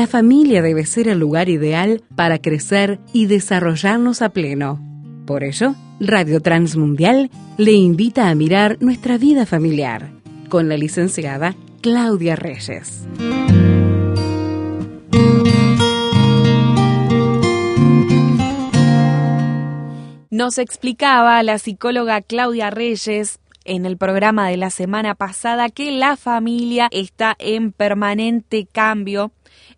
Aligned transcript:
la 0.00 0.06
familia 0.06 0.62
debe 0.62 0.86
ser 0.86 1.08
el 1.08 1.18
lugar 1.18 1.50
ideal 1.50 2.02
para 2.16 2.38
crecer 2.38 3.00
y 3.12 3.26
desarrollarnos 3.26 4.22
a 4.22 4.30
pleno. 4.30 4.80
Por 5.26 5.44
ello, 5.44 5.74
Radio 6.00 6.40
Transmundial 6.40 7.30
le 7.58 7.72
invita 7.72 8.30
a 8.30 8.34
mirar 8.34 8.78
nuestra 8.80 9.18
vida 9.18 9.44
familiar 9.44 10.10
con 10.48 10.70
la 10.70 10.78
licenciada 10.78 11.54
Claudia 11.82 12.34
Reyes. 12.34 13.06
Nos 20.30 20.56
explicaba 20.56 21.42
la 21.42 21.58
psicóloga 21.58 22.22
Claudia 22.22 22.70
Reyes 22.70 23.38
en 23.66 23.84
el 23.84 23.98
programa 23.98 24.48
de 24.48 24.56
la 24.56 24.70
semana 24.70 25.14
pasada 25.14 25.68
que 25.68 25.92
la 25.92 26.16
familia 26.16 26.88
está 26.90 27.36
en 27.38 27.72
permanente 27.72 28.64
cambio 28.64 29.32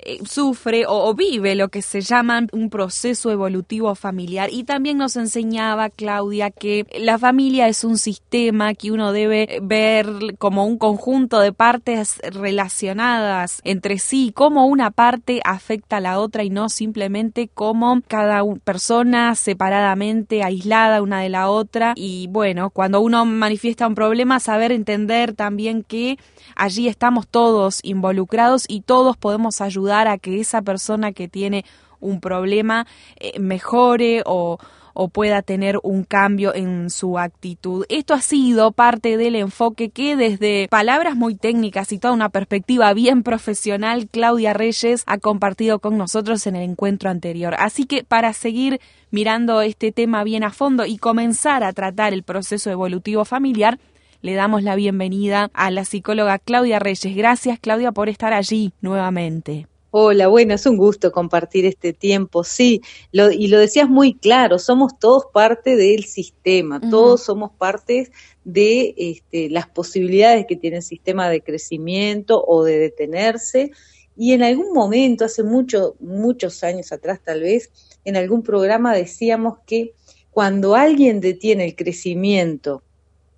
eh, 0.05 0.19
sufre 0.27 0.85
o, 0.89 1.15
vive 1.15 1.55
lo 1.55 1.69
que 1.69 1.83
se 1.83 2.01
llama 2.01 2.47
un 2.53 2.71
proceso 2.71 3.31
evolutivo 3.31 3.95
familiar. 3.95 4.49
Y 4.53 4.65
también 4.65 4.99
nos 4.99 5.17
enseñaba 5.17 5.91
Claudia 5.91 6.51
que 6.51 6.87
la 6.99 7.19
familia 7.19 7.69
es 7.69 7.85
un 7.85 7.99
sistema 7.99 8.75
que 8.75 8.91
uno 8.91 9.13
debe 9.13 9.61
ver 9.63 10.07
como 10.39 10.67
un 10.67 10.79
conjunto 10.79 11.41
de 11.41 11.53
partes 11.53 12.19
relacionadas 12.33 13.61
entre 13.65 13.99
sí, 13.99 14.33
como 14.35 14.67
una 14.67 14.91
parte 14.91 15.41
afecta 15.45 15.99
a 15.99 16.01
la 16.01 16.19
otra 16.19 16.43
y 16.43 16.51
no 16.51 16.69
simplemente 16.69 17.49
como 17.49 18.01
cada 18.09 18.43
persona 18.65 19.35
separadamente, 19.35 20.43
aislada 20.43 21.03
una 21.03 21.21
de 21.21 21.29
la 21.29 21.49
otra. 21.49 21.93
Y 21.97 22.27
bueno, 22.29 22.71
cuando 22.71 23.01
uno 23.01 23.25
manifiesta 23.25 23.87
un 23.87 23.95
problema, 23.95 24.41
saber 24.41 24.73
entender 24.73 25.35
también 25.35 25.85
que 25.85 26.19
allí 26.57 26.89
estamos 26.89 27.29
todos 27.29 27.81
involucrados 27.83 28.65
y 28.67 28.81
todos 28.81 29.17
podemos 29.17 29.61
ayudar 29.61 29.92
a 29.93 30.19
que 30.19 30.41
esa 30.41 30.63
persona 30.63 31.13
que 31.13 31.29
tiene 31.29 31.65
un 32.01 32.21
problema 32.21 32.87
eh, 33.17 33.39
mejore 33.39 34.23
o, 34.27 34.59
o 34.95 35.09
pueda 35.09 35.43
tener 35.43 35.79
un 35.83 36.05
cambio 36.05 36.55
en 36.55 36.91
su 36.91 37.19
actitud. 37.19 37.85
Esto 37.89 38.15
ha 38.15 38.21
sido 38.21 38.73
parte 38.73 39.17
del 39.17 39.37
enfoque 39.37 39.91
que 39.91 40.17
desde 40.17 40.69
palabras 40.69 41.17
muy 41.17 41.35
técnicas 41.35 41.93
y 41.93 41.99
toda 41.99 42.15
una 42.15 42.29
perspectiva 42.29 42.93
bien 42.93 43.23
profesional, 43.23 44.09
Claudia 44.11 44.53
Reyes 44.53 45.03
ha 45.07 45.19
compartido 45.19 45.79
con 45.79 45.97
nosotros 45.97 46.47
en 46.47 46.57
el 46.57 46.63
encuentro 46.63 47.11
anterior. 47.11 47.55
Así 47.59 47.85
que 47.85 48.05
para 48.05 48.33
seguir 48.33 48.81
mirando 49.11 49.63
este 49.63 49.93
tema 49.93 50.25
bien 50.25 50.45
a 50.45 50.51
fondo 50.51 50.85
y 50.85 50.99
comenzar 50.99 51.65
a 51.65 51.73
tratar 51.73 52.13
el 52.13 52.23
proceso 52.23 52.71
evolutivo 52.71 53.25
familiar, 53.25 53.79
le 54.21 54.35
damos 54.35 54.63
la 54.63 54.77
bienvenida 54.77 55.51
a 55.53 55.71
la 55.71 55.85
psicóloga 55.85 56.39
Claudia 56.39 56.79
Reyes. 56.79 57.17
Gracias 57.17 57.59
Claudia 57.59 57.93
por 57.93 58.09
estar 58.09 58.33
allí 58.33 58.73
nuevamente. 58.81 59.67
Hola, 59.95 60.29
bueno, 60.29 60.55
es 60.55 60.65
un 60.65 60.79
gusto 60.79 61.13
compartir 61.13 61.67
este 61.67 61.93
tiempo, 61.93 62.45
sí, 62.45 62.81
y 63.13 63.49
lo 63.49 63.59
decías 63.59 63.91
muy 63.91 64.15
claro, 64.15 64.59
somos 64.59 64.99
todos 64.99 65.27
parte 65.35 65.77
del 65.77 66.05
sistema, 66.05 66.81
todos 66.81 67.25
somos 67.25 67.51
parte 67.53 68.11
de 68.43 68.95
este, 68.97 69.51
las 69.51 69.69
posibilidades 69.69 70.47
que 70.49 70.57
tiene 70.57 70.79
el 70.79 70.83
sistema 70.83 71.29
de 71.29 71.43
crecimiento 71.43 72.43
o 72.43 72.65
de 72.65 72.79
detenerse, 72.79 73.73
y 74.17 74.33
en 74.33 74.43
algún 74.43 74.73
momento, 74.73 75.27
hace 75.27 75.43
mucho, 75.43 75.95
muchos 76.01 76.65
años 76.65 76.91
atrás 76.91 77.21
tal 77.23 77.43
vez, 77.43 77.71
en 78.07 78.17
algún 78.17 78.43
programa 78.43 78.95
decíamos 78.95 79.59
que 79.67 79.93
cuando 80.31 80.75
alguien 80.75 81.21
detiene 81.21 81.67
el 81.67 81.77
crecimiento 81.77 82.83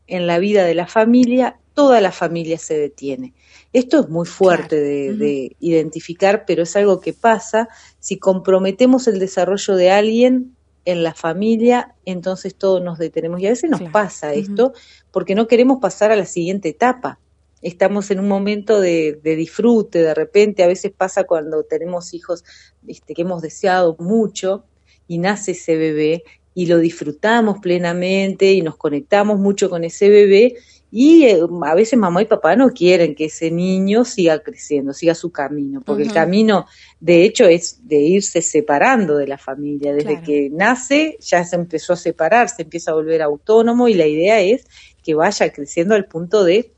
en 0.06 0.28
la 0.28 0.38
vida 0.38 0.64
de 0.64 0.76
la 0.76 0.86
familia, 0.86 1.58
toda 1.74 2.00
la 2.00 2.12
familia 2.12 2.58
se 2.58 2.78
detiene. 2.78 3.34
Esto 3.74 3.98
es 3.98 4.08
muy 4.08 4.24
fuerte 4.24 4.80
de, 4.80 5.56
identificar, 5.58 6.44
pero 6.46 6.62
es 6.62 6.76
algo 6.76 7.00
que 7.00 7.12
pasa. 7.12 7.68
Si 7.98 8.18
comprometemos 8.18 9.08
el 9.08 9.18
desarrollo 9.18 9.74
de 9.74 9.90
alguien 9.90 10.54
en 10.84 11.02
la 11.02 11.12
familia, 11.12 11.96
entonces 12.04 12.54
todos 12.54 12.80
nos 12.80 12.98
detenemos. 12.98 13.40
Y 13.40 13.48
a 13.48 13.50
veces 13.50 13.68
nos 13.68 13.82
pasa 13.90 14.32
esto 14.32 14.74
porque 15.10 15.34
no 15.34 15.48
queremos 15.48 15.78
pasar 15.80 16.12
a 16.12 16.16
la 16.16 16.24
siguiente 16.24 16.68
etapa. 16.68 17.18
Estamos 17.62 18.12
en 18.12 18.20
un 18.20 18.28
momento 18.28 18.80
de, 18.80 19.18
disfrute, 19.24 20.02
de 20.02 20.14
repente, 20.14 20.62
a 20.62 20.68
veces 20.68 20.92
pasa 20.96 21.24
cuando 21.24 21.64
tenemos 21.64 22.14
hijos 22.14 22.44
este, 22.86 23.12
que 23.12 23.22
hemos 23.22 23.42
deseado 23.42 23.96
mucho 23.98 24.66
y 25.08 25.18
nace 25.18 25.50
ese 25.50 25.74
bebé 25.74 26.22
y 26.54 26.66
lo 26.66 26.78
disfrutamos 26.78 27.58
plenamente 27.58 28.52
y 28.52 28.62
nos 28.62 28.76
conectamos 28.76 29.40
mucho 29.40 29.68
con 29.68 29.82
ese 29.82 30.08
bebé 30.10 30.54
y 30.96 31.24
eh, 31.24 31.40
a 31.62 31.74
veces 31.74 31.98
mamá 31.98 32.22
y 32.22 32.26
papá 32.26 32.54
no 32.54 32.70
quieren 32.70 33.16
que 33.16 33.24
ese 33.24 33.50
niño 33.50 34.04
siga 34.04 34.38
creciendo, 34.38 34.92
siga 34.92 35.16
su 35.16 35.32
camino, 35.32 35.80
porque 35.84 36.04
el 36.04 36.12
camino 36.12 36.66
de 37.00 37.24
hecho 37.24 37.46
es 37.46 37.80
de 37.82 37.96
irse 37.96 38.40
separando 38.40 39.16
de 39.16 39.26
la 39.26 39.36
familia. 39.36 39.92
Desde 39.92 40.22
que 40.22 40.50
nace 40.52 41.16
ya 41.18 41.42
se 41.44 41.56
empezó 41.56 41.94
a 41.94 41.96
separar, 41.96 42.48
se 42.48 42.62
empieza 42.62 42.92
a 42.92 42.94
volver 42.94 43.22
autónomo 43.22 43.88
y 43.88 43.94
la 43.94 44.06
idea 44.06 44.40
es 44.40 44.68
que 45.02 45.16
vaya 45.16 45.52
creciendo 45.52 45.96
al 45.96 46.04
punto 46.04 46.44
de 46.44 46.72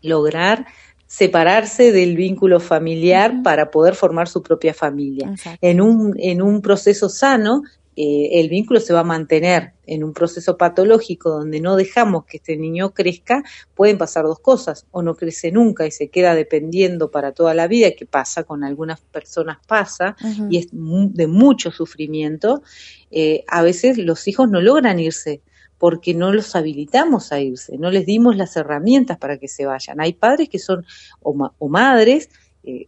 lograr 0.00 0.64
separarse 1.06 1.92
del 1.92 2.16
vínculo 2.16 2.58
familiar 2.58 3.42
para 3.44 3.70
poder 3.70 3.94
formar 3.94 4.28
su 4.28 4.42
propia 4.42 4.72
familia. 4.72 5.34
En 5.60 5.82
un, 5.82 6.14
en 6.16 6.40
un 6.40 6.62
proceso 6.62 7.10
sano, 7.10 7.64
eh, 7.94 8.40
el 8.40 8.48
vínculo 8.48 8.80
se 8.80 8.94
va 8.94 9.00
a 9.00 9.04
mantener 9.04 9.74
en 9.86 10.02
un 10.02 10.14
proceso 10.14 10.56
patológico 10.56 11.30
donde 11.30 11.60
no 11.60 11.76
dejamos 11.76 12.24
que 12.24 12.38
este 12.38 12.56
niño 12.56 12.94
crezca, 12.94 13.42
pueden 13.74 13.98
pasar 13.98 14.24
dos 14.24 14.38
cosas, 14.38 14.86
o 14.92 15.02
no 15.02 15.14
crece 15.14 15.52
nunca 15.52 15.86
y 15.86 15.90
se 15.90 16.08
queda 16.08 16.34
dependiendo 16.34 17.10
para 17.10 17.32
toda 17.32 17.52
la 17.52 17.68
vida, 17.68 17.90
que 17.90 18.06
pasa 18.06 18.44
con 18.44 18.64
algunas 18.64 19.00
personas 19.00 19.58
pasa, 19.66 20.16
y 20.48 20.58
es 20.58 20.68
de 20.70 21.26
mucho 21.26 21.70
sufrimiento, 21.70 22.62
eh, 23.10 23.44
a 23.48 23.62
veces 23.62 23.98
los 23.98 24.26
hijos 24.26 24.48
no 24.48 24.60
logran 24.62 24.98
irse 24.98 25.42
porque 25.76 26.14
no 26.14 26.32
los 26.32 26.54
habilitamos 26.54 27.32
a 27.32 27.40
irse, 27.40 27.76
no 27.76 27.90
les 27.90 28.06
dimos 28.06 28.36
las 28.36 28.56
herramientas 28.56 29.18
para 29.18 29.36
que 29.38 29.48
se 29.48 29.66
vayan. 29.66 30.00
Hay 30.00 30.12
padres 30.12 30.48
que 30.48 30.60
son, 30.60 30.86
o, 31.20 31.68
madres, 31.68 32.30
eh, 32.62 32.86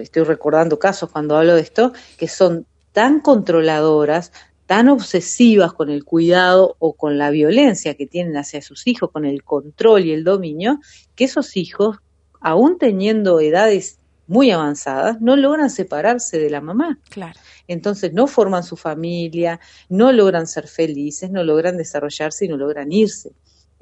estoy 0.00 0.22
recordando 0.22 0.78
casos 0.78 1.10
cuando 1.10 1.36
hablo 1.36 1.56
de 1.56 1.62
esto, 1.62 1.92
que 2.16 2.28
son 2.28 2.66
tan 2.94 3.18
controladoras, 3.18 4.32
tan 4.66 4.88
obsesivas 4.88 5.72
con 5.72 5.90
el 5.90 6.04
cuidado 6.04 6.76
o 6.78 6.94
con 6.94 7.18
la 7.18 7.30
violencia 7.30 7.94
que 7.94 8.06
tienen 8.06 8.36
hacia 8.36 8.62
sus 8.62 8.86
hijos, 8.86 9.10
con 9.10 9.26
el 9.26 9.42
control 9.42 10.04
y 10.04 10.12
el 10.12 10.22
dominio, 10.22 10.78
que 11.16 11.24
esos 11.24 11.56
hijos, 11.56 11.98
aún 12.40 12.78
teniendo 12.78 13.40
edades 13.40 13.98
muy 14.28 14.52
avanzadas, 14.52 15.20
no 15.20 15.34
logran 15.34 15.70
separarse 15.70 16.38
de 16.38 16.48
la 16.50 16.60
mamá. 16.60 17.00
Claro. 17.10 17.38
Entonces 17.66 18.12
no 18.12 18.28
forman 18.28 18.62
su 18.62 18.76
familia, 18.76 19.58
no 19.88 20.12
logran 20.12 20.46
ser 20.46 20.68
felices, 20.68 21.32
no 21.32 21.42
logran 21.42 21.76
desarrollarse 21.76 22.44
y 22.44 22.48
no 22.48 22.56
logran 22.56 22.92
irse. 22.92 23.32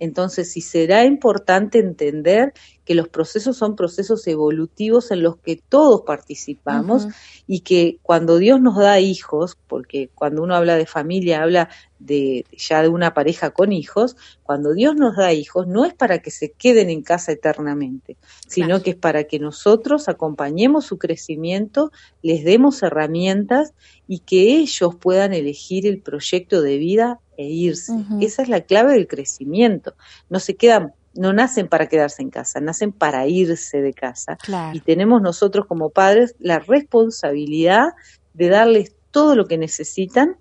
Entonces, 0.03 0.51
sí 0.51 0.63
será 0.63 1.05
importante 1.05 1.79
entender 1.79 2.53
que 2.85 2.97
los 2.97 3.09
procesos 3.09 3.57
son 3.57 3.77
procesos 3.77 4.27
evolutivos 4.27 5.13
en 5.13 5.23
los 5.23 5.37
que 5.37 5.55
todos 5.55 6.01
participamos 6.01 7.07
y 7.47 7.61
que 7.61 7.99
cuando 8.03 8.39
Dios 8.39 8.61
nos 8.61 8.77
da 8.77 8.99
hijos, 8.99 9.57
porque 9.69 10.11
cuando 10.13 10.43
uno 10.43 10.57
habla 10.57 10.75
de 10.75 10.87
familia 10.87 11.45
habla 11.45 11.69
de 12.01 12.45
ya 12.51 12.83
de 12.83 12.89
una 12.89 13.15
pareja 13.15 13.51
con 13.51 13.71
hijos, 13.71 14.17
cuando 14.43 14.75
Dios 14.75 14.97
nos 14.97 15.15
da 15.15 15.33
hijos 15.33 15.69
no 15.69 15.85
es 15.85 15.95
para 15.95 16.19
que 16.19 16.33
se 16.33 16.51
queden 16.51 16.91
en 16.91 17.03
casa 17.03 17.31
eternamente, 17.31 18.17
sino 18.49 18.83
que 18.83 18.91
es 18.91 18.97
para 18.97 19.23
que 19.23 19.39
nosotros 19.39 20.09
acompañemos 20.09 20.85
su 20.85 20.99
crecimiento, 20.99 21.93
les 22.23 22.43
demos 22.43 22.83
herramientas 22.83 23.73
y 24.09 24.19
que 24.19 24.57
ellos 24.57 24.97
puedan 24.97 25.33
elegir 25.33 25.87
el 25.87 26.03
proyecto 26.03 26.61
de 26.61 26.79
vida 26.79 27.21
e 27.43 27.51
irse. 27.51 27.93
Esa 28.21 28.43
es 28.43 28.49
la 28.49 28.63
clave 28.63 28.95
del 28.95 29.07
crecimiento. 29.07 29.95
No 30.31 30.41
se 30.41 30.55
quedan, 30.55 30.93
no 31.15 31.33
nacen 31.33 31.69
para 31.69 31.87
quedarse 31.87 32.23
en 32.23 32.31
casa, 32.31 32.61
nacen 32.61 32.93
para 32.93 33.27
irse 33.27 33.81
de 33.83 33.93
casa. 33.93 34.39
Y 34.73 34.81
tenemos 34.81 35.23
nosotros 35.23 35.67
como 35.67 35.91
padres 35.91 36.35
la 36.39 36.59
responsabilidad 36.59 37.89
de 38.35 38.49
darles 38.49 38.95
todo 39.11 39.37
lo 39.37 39.47
que 39.47 39.59
necesitan 39.59 40.37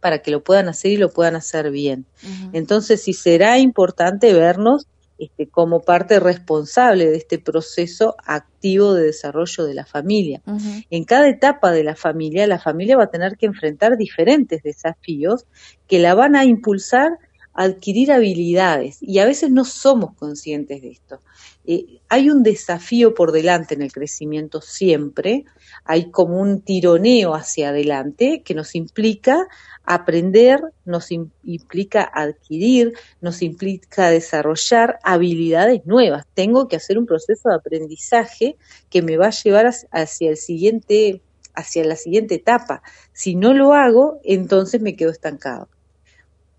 para 0.00 0.20
que 0.20 0.30
lo 0.30 0.42
puedan 0.42 0.68
hacer 0.68 0.92
y 0.92 0.96
lo 0.96 1.10
puedan 1.10 1.36
hacer 1.36 1.70
bien. 1.70 2.06
Entonces, 2.52 3.02
sí 3.02 3.12
será 3.12 3.58
importante 3.58 4.32
vernos 4.34 4.86
este, 5.18 5.46
como 5.46 5.80
parte 5.80 6.20
responsable 6.20 7.06
de 7.06 7.16
este 7.16 7.38
proceso 7.38 8.16
activo 8.24 8.94
de 8.94 9.04
desarrollo 9.04 9.64
de 9.64 9.74
la 9.74 9.86
familia. 9.86 10.42
En 10.90 11.04
cada 11.04 11.28
etapa 11.28 11.72
de 11.72 11.84
la 11.84 11.96
familia, 11.96 12.46
la 12.46 12.58
familia 12.58 12.96
va 12.96 13.04
a 13.04 13.10
tener 13.10 13.36
que 13.36 13.46
enfrentar 13.46 13.96
diferentes 13.96 14.62
desafíos 14.62 15.46
que 15.86 15.98
la 15.98 16.14
van 16.14 16.36
a 16.36 16.44
impulsar 16.44 17.18
adquirir 17.56 18.12
habilidades 18.12 18.98
y 19.00 19.18
a 19.18 19.24
veces 19.24 19.50
no 19.50 19.64
somos 19.64 20.14
conscientes 20.14 20.82
de 20.82 20.90
esto. 20.90 21.20
Eh, 21.64 22.00
hay 22.08 22.30
un 22.30 22.42
desafío 22.42 23.14
por 23.14 23.32
delante 23.32 23.74
en 23.74 23.82
el 23.82 23.92
crecimiento 23.92 24.60
siempre, 24.60 25.44
hay 25.84 26.10
como 26.10 26.40
un 26.40 26.60
tironeo 26.60 27.34
hacia 27.34 27.70
adelante 27.70 28.42
que 28.44 28.54
nos 28.54 28.74
implica 28.74 29.48
aprender, 29.84 30.60
nos 30.84 31.10
implica 31.10 32.02
adquirir, 32.02 32.92
nos 33.20 33.42
implica 33.42 34.10
desarrollar 34.10 34.98
habilidades 35.02 35.86
nuevas. 35.86 36.24
Tengo 36.34 36.68
que 36.68 36.76
hacer 36.76 36.98
un 36.98 37.06
proceso 37.06 37.48
de 37.48 37.56
aprendizaje 37.56 38.56
que 38.90 39.02
me 39.02 39.16
va 39.16 39.28
a 39.28 39.30
llevar 39.30 39.72
hacia 39.90 40.30
el 40.30 40.36
siguiente 40.36 41.22
hacia 41.54 41.84
la 41.84 41.96
siguiente 41.96 42.34
etapa. 42.34 42.82
Si 43.14 43.34
no 43.34 43.54
lo 43.54 43.72
hago, 43.72 44.20
entonces 44.24 44.82
me 44.82 44.94
quedo 44.94 45.10
estancado. 45.10 45.68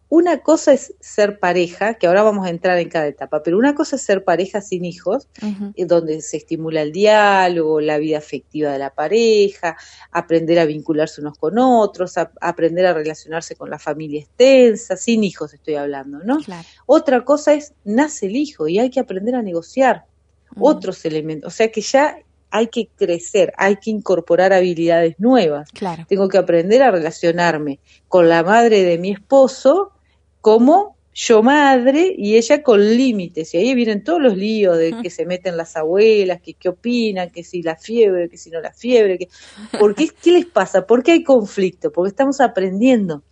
Una 0.10 0.40
cosa 0.40 0.72
es 0.72 0.94
ser 1.02 1.38
pareja, 1.38 1.96
que 1.96 2.08
ahora 2.08 2.24
vamos 2.24 2.48
a 2.48 2.50
entrar 2.50 2.78
en 2.78 2.88
cada 2.88 3.08
etapa, 3.08 3.44
pero 3.44 3.58
una 3.58 3.76
cosa 3.76 3.98
es 3.98 4.02
ser 4.02 4.24
pareja 4.24 4.62
sin 4.62 4.86
hijos, 4.86 5.28
eh, 5.76 5.86
donde 5.86 6.22
se 6.22 6.38
estimula 6.38 6.82
el 6.82 6.94
diálogo, 6.94 7.82
la 7.82 7.98
vida 7.98 8.18
afectiva 8.18 8.72
de 8.72 8.80
la 8.80 8.94
pareja, 8.94 9.76
aprender 10.12 10.60
a 10.60 10.66
vincularse 10.66 11.20
unos 11.20 11.38
con 11.38 11.60
otros, 11.60 12.14
aprender 12.40 12.86
a 12.86 12.94
relacionarse 12.94 13.56
con 13.56 13.70
la 13.70 13.80
familia 13.80 14.22
extensa, 14.22 14.96
sin 14.96 15.26
hijos 15.26 15.54
estoy 15.54 15.76
hablando, 15.76 16.20
¿no? 16.20 16.38
Otra 16.86 17.26
cosa 17.26 17.54
es 17.54 17.74
nace 17.84 18.28
el 18.28 18.38
hijo 18.38 18.70
y 18.70 18.80
hay 18.80 18.90
que 18.90 19.02
aprender 19.02 19.36
a 19.36 19.42
negociar 19.42 20.06
otros 20.58 21.04
elementos, 21.04 21.54
o 21.54 21.56
sea 21.56 21.70
que 21.70 21.82
ya 21.82 22.18
hay 22.50 22.68
que 22.68 22.88
crecer, 22.96 23.54
hay 23.58 23.76
que 23.76 23.90
incorporar 23.90 24.54
habilidades 24.54 25.20
nuevas. 25.20 25.70
Tengo 26.08 26.30
que 26.30 26.38
aprender 26.38 26.82
a 26.82 26.92
relacionarme 26.92 27.80
con 28.08 28.30
la 28.30 28.42
madre 28.42 28.84
de 28.84 28.98
mi 28.98 29.12
esposo 29.12 29.92
como 30.42 30.98
yo 31.20 31.42
madre 31.42 32.14
y 32.16 32.36
ella 32.36 32.62
con 32.62 32.80
límites. 32.80 33.52
Y 33.56 33.58
ahí 33.58 33.74
vienen 33.74 34.04
todos 34.04 34.22
los 34.22 34.38
líos 34.38 34.78
de 34.78 35.02
que 35.02 35.10
se 35.10 35.26
meten 35.26 35.58
las 35.58 35.76
abuelas, 35.76 36.42
que 36.42 36.54
qué 36.54 36.70
opinan, 36.70 37.32
que 37.32 37.44
si 37.44 37.64
la 37.64 37.76
fiebre, 37.76 38.30
que 38.30 38.38
si 38.38 38.52
no 38.52 38.62
la 38.62 38.72
fiebre. 38.72 39.18
Que... 39.18 39.28
¿Por 39.80 39.96
qué, 39.96 40.10
qué 40.10 40.32
les 40.32 40.46
pasa? 40.46 40.86
¿Por 40.86 41.02
qué 41.02 41.14
hay 41.14 41.24
conflicto? 41.24 41.92
Porque 41.92 42.10
estamos 42.10 42.40
aprendiendo. 42.40 43.24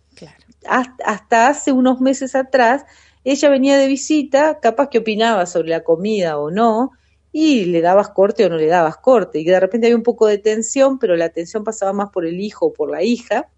Hasta, 0.68 1.46
hace 1.46 1.70
unos 1.70 2.00
meses 2.00 2.34
atrás, 2.34 2.84
ella 3.22 3.48
venía 3.50 3.78
de 3.78 3.86
visita, 3.86 4.58
capaz 4.58 4.88
que 4.88 4.98
opinaba 4.98 5.46
sobre 5.46 5.68
la 5.68 5.84
comida 5.84 6.38
o 6.38 6.50
no, 6.50 6.90
y 7.30 7.66
le 7.66 7.82
dabas 7.82 8.08
corte 8.08 8.44
o 8.44 8.48
no 8.48 8.56
le 8.56 8.66
dabas 8.66 8.96
corte. 8.96 9.38
Y 9.38 9.44
de 9.44 9.60
repente 9.60 9.86
había 9.86 9.96
un 9.96 10.02
poco 10.02 10.26
de 10.26 10.38
tensión, 10.38 10.98
pero 10.98 11.14
la 11.14 11.28
tensión 11.28 11.62
pasaba 11.62 11.92
más 11.92 12.10
por 12.10 12.26
el 12.26 12.40
hijo 12.40 12.66
o 12.66 12.72
por 12.72 12.90
la 12.90 13.04
hija 13.04 13.48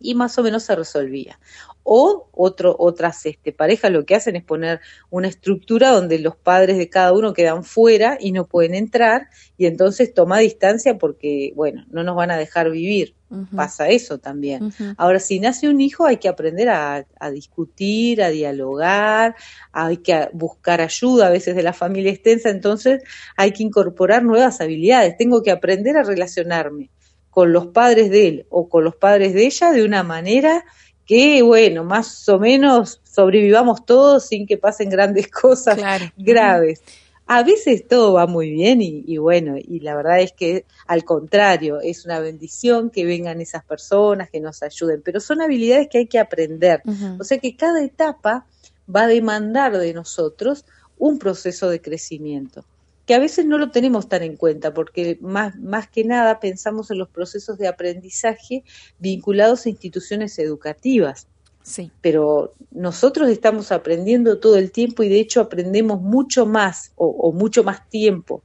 y 0.00 0.14
más 0.14 0.38
o 0.38 0.42
menos 0.42 0.64
se 0.64 0.74
resolvía. 0.74 1.38
O 1.82 2.28
otro, 2.32 2.74
otras 2.78 3.24
este, 3.26 3.52
parejas 3.52 3.92
lo 3.92 4.04
que 4.04 4.16
hacen 4.16 4.34
es 4.34 4.42
poner 4.42 4.80
una 5.08 5.28
estructura 5.28 5.90
donde 5.90 6.18
los 6.18 6.34
padres 6.36 6.78
de 6.78 6.90
cada 6.90 7.12
uno 7.12 7.32
quedan 7.32 7.62
fuera 7.62 8.18
y 8.20 8.32
no 8.32 8.44
pueden 8.44 8.74
entrar 8.74 9.28
y 9.56 9.66
entonces 9.66 10.12
toma 10.12 10.38
distancia 10.40 10.98
porque, 10.98 11.52
bueno, 11.54 11.84
no 11.90 12.02
nos 12.02 12.16
van 12.16 12.32
a 12.32 12.36
dejar 12.36 12.70
vivir. 12.70 13.14
Pasa 13.56 13.88
eso 13.88 14.18
también. 14.18 14.72
Ahora, 14.96 15.18
si 15.18 15.40
nace 15.40 15.68
un 15.68 15.80
hijo 15.80 16.06
hay 16.06 16.18
que 16.18 16.28
aprender 16.28 16.68
a, 16.68 17.06
a, 17.18 17.30
discutir, 17.30 18.22
a 18.22 18.30
dialogar, 18.30 19.34
hay 19.72 19.96
que 19.96 20.28
buscar 20.32 20.80
ayuda 20.80 21.26
a 21.26 21.30
veces 21.30 21.56
de 21.56 21.64
la 21.64 21.72
familia 21.72 22.12
extensa, 22.12 22.50
entonces 22.50 23.02
hay 23.36 23.52
que 23.52 23.64
incorporar 23.64 24.22
nuevas 24.22 24.60
habilidades. 24.60 25.16
Tengo 25.16 25.42
que 25.42 25.50
aprender 25.50 25.96
a 25.96 26.04
relacionarme 26.04 26.90
con 27.36 27.52
los 27.52 27.66
padres 27.66 28.08
de 28.08 28.28
él 28.28 28.46
o 28.48 28.66
con 28.66 28.82
los 28.82 28.96
padres 28.96 29.34
de 29.34 29.44
ella 29.44 29.70
de 29.70 29.84
una 29.84 30.02
manera 30.02 30.64
que, 31.04 31.42
bueno, 31.42 31.84
más 31.84 32.26
o 32.30 32.38
menos 32.38 33.02
sobrevivamos 33.04 33.84
todos 33.84 34.24
sin 34.24 34.46
que 34.46 34.56
pasen 34.56 34.88
grandes 34.88 35.28
cosas 35.42 35.78
graves. 36.16 36.80
A 37.26 37.42
veces 37.42 37.86
todo 37.86 38.14
va 38.14 38.26
muy 38.26 38.52
bien 38.52 38.80
y, 38.80 39.18
bueno, 39.18 39.56
y 39.58 39.80
la 39.80 39.94
verdad 39.94 40.20
es 40.20 40.32
que 40.32 40.64
al 40.86 41.04
contrario, 41.04 41.78
es 41.82 42.06
una 42.06 42.20
bendición 42.20 42.88
que 42.88 43.04
vengan 43.04 43.42
esas 43.42 43.62
personas, 43.66 44.30
que 44.30 44.40
nos 44.40 44.62
ayuden, 44.62 45.02
pero 45.04 45.20
son 45.20 45.42
habilidades 45.42 45.88
que 45.90 45.98
hay 45.98 46.06
que 46.06 46.18
aprender. 46.18 46.80
O 47.20 47.24
sea 47.24 47.36
que 47.36 47.54
cada 47.54 47.84
etapa 47.84 48.46
va 48.88 49.02
a 49.02 49.08
demandar 49.08 49.76
de 49.76 49.92
nosotros 49.92 50.64
un 50.96 51.18
proceso 51.18 51.68
de 51.68 51.82
crecimiento 51.82 52.64
que 53.06 53.14
a 53.14 53.20
veces 53.20 53.46
no 53.46 53.56
lo 53.56 53.70
tenemos 53.70 54.08
tan 54.08 54.22
en 54.22 54.36
cuenta, 54.36 54.74
porque 54.74 55.16
más, 55.20 55.56
más 55.56 55.88
que 55.88 56.04
nada 56.04 56.40
pensamos 56.40 56.90
en 56.90 56.98
los 56.98 57.08
procesos 57.08 57.56
de 57.56 57.68
aprendizaje 57.68 58.64
vinculados 58.98 59.64
a 59.64 59.68
instituciones 59.70 60.38
educativas. 60.38 61.28
Sí. 61.62 61.90
Pero 62.00 62.52
nosotros 62.70 63.28
estamos 63.28 63.72
aprendiendo 63.72 64.38
todo 64.38 64.56
el 64.56 64.70
tiempo 64.72 65.02
y 65.02 65.08
de 65.08 65.20
hecho 65.20 65.40
aprendemos 65.40 66.00
mucho 66.00 66.46
más 66.46 66.92
o 66.96 67.32
mucho 67.32 67.64
más 67.64 67.88
tiempo 67.88 68.42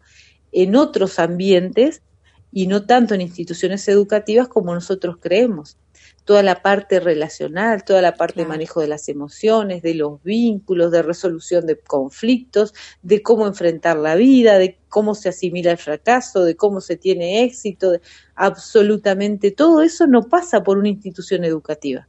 en 0.52 0.76
otros 0.76 1.20
ambientes 1.20 2.02
y 2.52 2.68
no 2.68 2.86
tanto 2.86 3.14
en 3.14 3.22
instituciones 3.22 3.88
educativas 3.88 4.48
como 4.48 4.74
nosotros 4.74 5.18
creemos 5.20 5.78
toda 6.26 6.44
la 6.44 6.62
parte 6.62 7.00
relacional, 7.00 7.84
toda 7.84 8.02
la 8.02 8.14
parte 8.14 8.42
de 8.42 8.48
manejo 8.48 8.82
de 8.82 8.88
las 8.88 9.10
emociones, 9.10 9.82
de 9.82 9.96
los 9.96 10.22
vínculos, 10.24 10.92
de 10.92 11.02
resolución 11.02 11.66
de 11.66 11.78
conflictos, 11.80 12.74
de 13.02 13.22
cómo 13.22 13.48
enfrentar 13.48 13.98
la 13.98 14.16
vida, 14.16 14.58
de 14.58 14.78
cómo 14.90 15.16
se 15.16 15.30
asimila 15.30 15.72
el 15.72 15.78
fracaso, 15.78 16.44
de 16.44 16.56
cómo 16.56 16.82
se 16.82 16.96
tiene 16.96 17.44
éxito, 17.44 17.94
absolutamente 18.36 19.52
todo 19.52 19.82
eso 19.82 20.08
no 20.08 20.24
pasa 20.24 20.64
por 20.64 20.78
una 20.78 20.90
institución 20.90 21.44
educativa. 21.44 22.08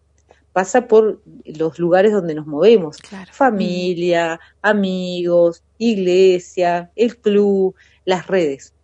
Pasa 0.53 0.87
por 0.87 1.23
los 1.47 1.79
lugares 1.79 2.12
donde 2.12 2.35
nos 2.35 2.47
movemos, 2.47 2.99
familia, 3.31 4.38
amigos, 4.61 5.65
iglesia, 5.79 6.91
el 6.94 7.17
club, 7.17 7.75
las 8.05 8.26
redes. 8.26 8.75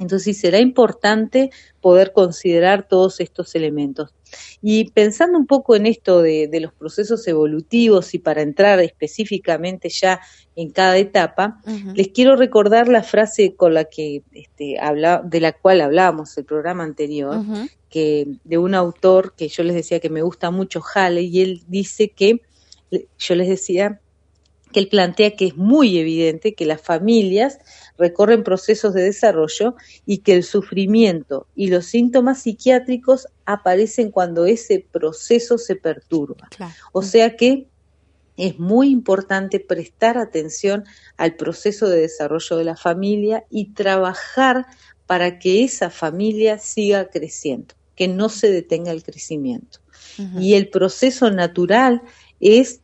Entonces 0.00 0.38
será 0.38 0.58
importante 0.58 1.50
poder 1.80 2.12
considerar 2.12 2.88
todos 2.88 3.20
estos 3.20 3.54
elementos. 3.54 4.14
Y 4.62 4.90
pensando 4.90 5.38
un 5.38 5.46
poco 5.46 5.76
en 5.76 5.86
esto 5.86 6.22
de, 6.22 6.48
los 6.60 6.72
procesos 6.72 7.26
evolutivos 7.28 8.14
y 8.14 8.18
para 8.18 8.42
entrar 8.42 8.80
específicamente 8.80 9.88
ya 9.90 10.20
en 10.56 10.70
cada 10.70 10.96
etapa, 10.96 11.60
les 11.94 12.08
quiero 12.08 12.36
recordar 12.36 12.88
la 12.88 13.02
frase 13.02 13.54
con 13.54 13.74
la 13.74 13.84
que 13.84 14.22
este, 14.32 14.78
habla, 14.80 15.22
de 15.24 15.40
la 15.40 15.52
cual 15.52 15.80
hablábamos 15.80 16.36
el 16.38 16.44
programa 16.44 16.84
anterior, 16.84 17.42
que 17.88 18.26
de 18.44 18.58
un 18.58 18.74
autor 18.74 19.34
que 19.36 19.48
yo 19.48 19.62
les 19.64 19.74
decía 19.74 20.00
que 20.00 20.10
me 20.10 20.22
gusta 20.22 20.50
mucho, 20.50 20.82
Halley, 20.94 21.26
y 21.26 21.42
él 21.42 21.62
dice 21.68 22.08
que, 22.10 22.40
yo 23.18 23.34
les 23.34 23.48
decía 23.48 24.00
que 24.72 24.80
él 24.80 24.88
plantea 24.88 25.36
que 25.36 25.46
es 25.46 25.56
muy 25.56 25.98
evidente 25.98 26.54
que 26.54 26.64
las 26.64 26.80
familias 26.80 27.58
recorren 28.00 28.42
procesos 28.42 28.94
de 28.94 29.02
desarrollo 29.02 29.76
y 30.06 30.18
que 30.18 30.32
el 30.32 30.42
sufrimiento 30.42 31.46
y 31.54 31.68
los 31.68 31.84
síntomas 31.84 32.42
psiquiátricos 32.42 33.28
aparecen 33.44 34.10
cuando 34.10 34.46
ese 34.46 34.84
proceso 34.90 35.58
se 35.58 35.76
perturba. 35.76 36.48
O 36.92 37.02
sea 37.02 37.36
que 37.36 37.66
es 38.38 38.58
muy 38.58 38.88
importante 38.88 39.60
prestar 39.60 40.16
atención 40.16 40.84
al 41.18 41.36
proceso 41.36 41.88
de 41.88 42.00
desarrollo 42.00 42.56
de 42.56 42.64
la 42.64 42.76
familia 42.76 43.44
y 43.50 43.72
trabajar 43.74 44.64
para 45.06 45.38
que 45.38 45.62
esa 45.62 45.90
familia 45.90 46.58
siga 46.58 47.10
creciendo, 47.10 47.74
que 47.96 48.08
no 48.08 48.30
se 48.30 48.50
detenga 48.50 48.92
el 48.92 49.02
crecimiento. 49.02 49.78
Y 50.38 50.54
el 50.54 50.68
proceso 50.68 51.30
natural 51.30 52.02
es 52.40 52.80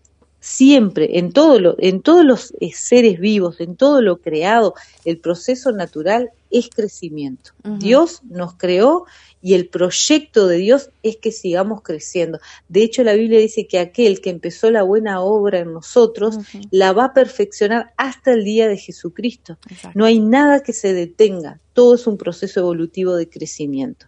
siempre, 0.47 1.19
en, 1.19 1.33
todo 1.33 1.59
lo, 1.59 1.75
en 1.81 2.03
todos 2.03 2.25
los 2.25 2.55
eh, 2.61 2.71
seres 2.73 3.19
vivos, 3.19 3.59
en 3.59 3.75
todo 3.75 4.01
lo 4.01 4.19
creado, 4.19 4.75
el 5.05 5.19
proceso 5.19 5.73
natural 5.73 6.31
es 6.53 6.71
crecimiento. 6.71 7.51
Dios 7.81 8.21
nos 8.31 8.55
creó 8.55 9.07
y 9.43 9.55
el 9.55 9.69
proyecto 9.69 10.47
de 10.47 10.59
Dios 10.59 10.91
es 11.03 11.17
que 11.17 11.33
sigamos 11.33 11.83
creciendo. 11.83 12.39
De 12.69 12.85
hecho, 12.85 13.03
la 13.03 13.15
Biblia 13.15 13.41
dice 13.41 13.67
que 13.67 13.81
aquel 13.81 14.21
que 14.21 14.31
empezó 14.31 14.71
la 14.71 14.85
buena 14.85 15.21
obra 15.21 15.59
en 15.59 15.73
nosotros 15.73 16.39
la 16.71 16.93
va 16.93 17.07
a 17.07 17.13
perfeccionar 17.13 17.93
hasta 17.97 18.33
el 18.33 18.45
día 18.45 18.69
de 18.69 18.79
Jesucristo. 18.79 19.59
No 19.95 20.05
hay 20.05 20.21
nada 20.21 20.63
que 20.63 20.73
se 20.73 20.95
detenga, 20.95 21.59
todo 21.73 21.97
es 21.97 22.07
un 22.07 22.19
proceso 22.19 22.61
evolutivo 22.61 23.17
de 23.17 23.29
crecimiento. 23.29 24.07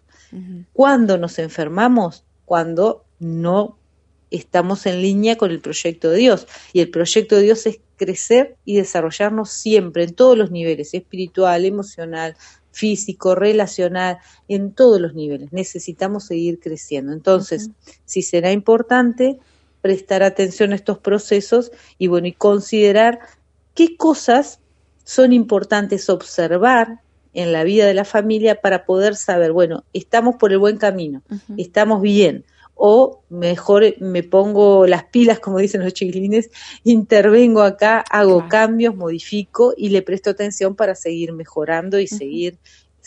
Cuando 0.73 1.19
nos 1.19 1.41
enfermamos? 1.41 2.23
Cuando 2.45 3.05
no 3.19 3.78
estamos 4.31 4.87
en 4.87 5.03
línea 5.03 5.37
con 5.37 5.51
el 5.51 5.61
proyecto 5.61 6.11
de 6.11 6.19
Dios. 6.19 6.47
Y 6.73 6.81
el 6.81 6.91
proyecto 6.91 7.37
de 7.37 7.43
Dios 7.43 7.67
es 7.67 7.81
crecer 7.97 8.57
y 8.65 8.77
desarrollarnos 8.77 9.51
siempre, 9.51 10.05
en 10.05 10.15
todos 10.15 10.39
los 10.39 10.51
niveles, 10.51 10.95
espiritual, 10.95 11.65
emocional, 11.65 12.37
físico, 12.71 13.35
relacional, 13.35 14.19
en 14.47 14.73
todos 14.73 15.01
los 15.01 15.15
niveles. 15.15 15.53
Necesitamos 15.53 16.25
seguir 16.25 16.61
creciendo. 16.61 17.13
Entonces, 17.13 17.71
si 18.05 18.23
será 18.23 18.53
importante 18.53 19.39
prestar 19.81 20.23
atención 20.23 20.73
a 20.73 20.77
estos 20.77 20.99
procesos 20.99 21.73
y 21.99 22.07
bueno, 22.07 22.29
y 22.29 22.33
considerar 22.33 23.21
qué 23.75 23.97
cosas 23.97 24.61
son 25.05 25.33
importantes 25.33 26.09
observar 26.09 27.01
en 27.35 27.53
la 27.53 27.65
vida 27.65 27.87
de 27.87 27.95
la 27.95 28.05
familia 28.05 28.61
para 28.61 28.85
poder 28.85 29.17
saber, 29.17 29.53
bueno, 29.53 29.85
estamos 29.93 30.37
por 30.37 30.53
el 30.53 30.59
buen 30.59 30.77
camino, 30.77 31.23
estamos 31.57 32.03
bien, 32.03 32.45
o 32.79 33.25
mejor 33.29 33.83
me 33.99 34.23
pongo 34.23 34.87
las 34.87 35.05
pilas, 35.05 35.41
como 35.41 35.59
dicen 35.59 35.83
los 35.83 35.93
chiquilines, 35.93 36.49
intervengo 36.85 37.63
acá, 37.63 38.05
hago 38.09 38.49
cambios, 38.49 38.95
modifico 38.95 39.75
y 39.77 39.89
le 39.91 40.01
presto 40.01 40.31
atención 40.31 40.77
para 40.77 40.95
seguir 40.95 41.33
mejorando 41.33 41.99
y 41.99 42.07
seguir 42.07 42.57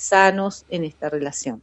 sanos 0.01 0.65
en 0.69 0.83
esta 0.83 1.09
relación. 1.09 1.61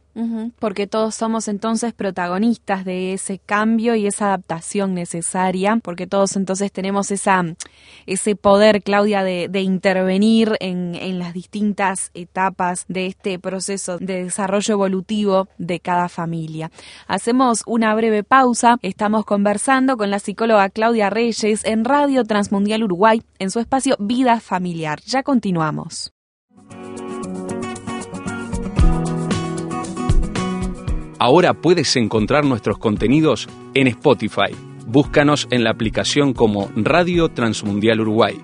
porque 0.59 0.85
todos 0.85 1.15
somos 1.15 1.47
entonces 1.47 1.93
protagonistas 1.93 2.83
de 2.83 3.13
ese 3.13 3.39
cambio 3.39 3.95
y 3.95 4.05
esa 4.05 4.27
adaptación 4.27 4.93
necesaria, 4.93 5.79
porque 5.81 6.07
todos 6.07 6.35
entonces 6.35 6.73
tenemos 6.73 7.09
esa, 7.11 7.43
ese 8.05 8.35
poder, 8.35 8.83
Claudia, 8.83 9.23
de, 9.23 9.61
intervenir 9.61 10.57
en, 10.59 10.95
en, 10.95 11.19
las 11.19 11.33
distintas 11.33 12.11
etapas 12.13 12.85
de 12.87 13.07
este 13.07 13.39
proceso 13.39 13.97
de 13.97 14.25
desarrollo 14.25 14.73
evolutivo 14.73 15.47
de 15.57 15.79
cada 15.79 16.09
familia. 16.09 16.71
Hacemos 17.07 17.63
una 17.65 17.95
breve 17.95 18.23
pausa, 18.23 18.77
estamos 18.81 19.25
conversando 19.25 19.95
con 19.95 20.09
la 20.09 20.19
psicóloga 20.19 20.69
Claudia 20.69 21.09
Reyes 21.09 21.63
en 21.65 21.85
Radio 21.85 22.23
Transmundial 22.25 22.83
Uruguay 22.83 23.21
en 23.37 23.51
su 23.51 23.59
espacio 23.59 23.95
Vida 23.99 24.39
Familiar. 24.39 24.99
Ya 25.05 25.23
continuamos. 25.23 26.11
Ahora 31.21 31.53
puedes 31.53 31.97
encontrar 31.97 32.45
nuestros 32.45 32.77
contenidos 32.77 33.49
en 33.73 33.87
Spotify. 33.87 34.55
Búscanos 34.87 35.49
en 35.51 35.65
la 35.65 35.71
aplicación 35.71 36.33
como 36.33 36.71
Radio 36.77 37.27
Transmundial 37.27 37.99
Uruguay. 37.99 38.39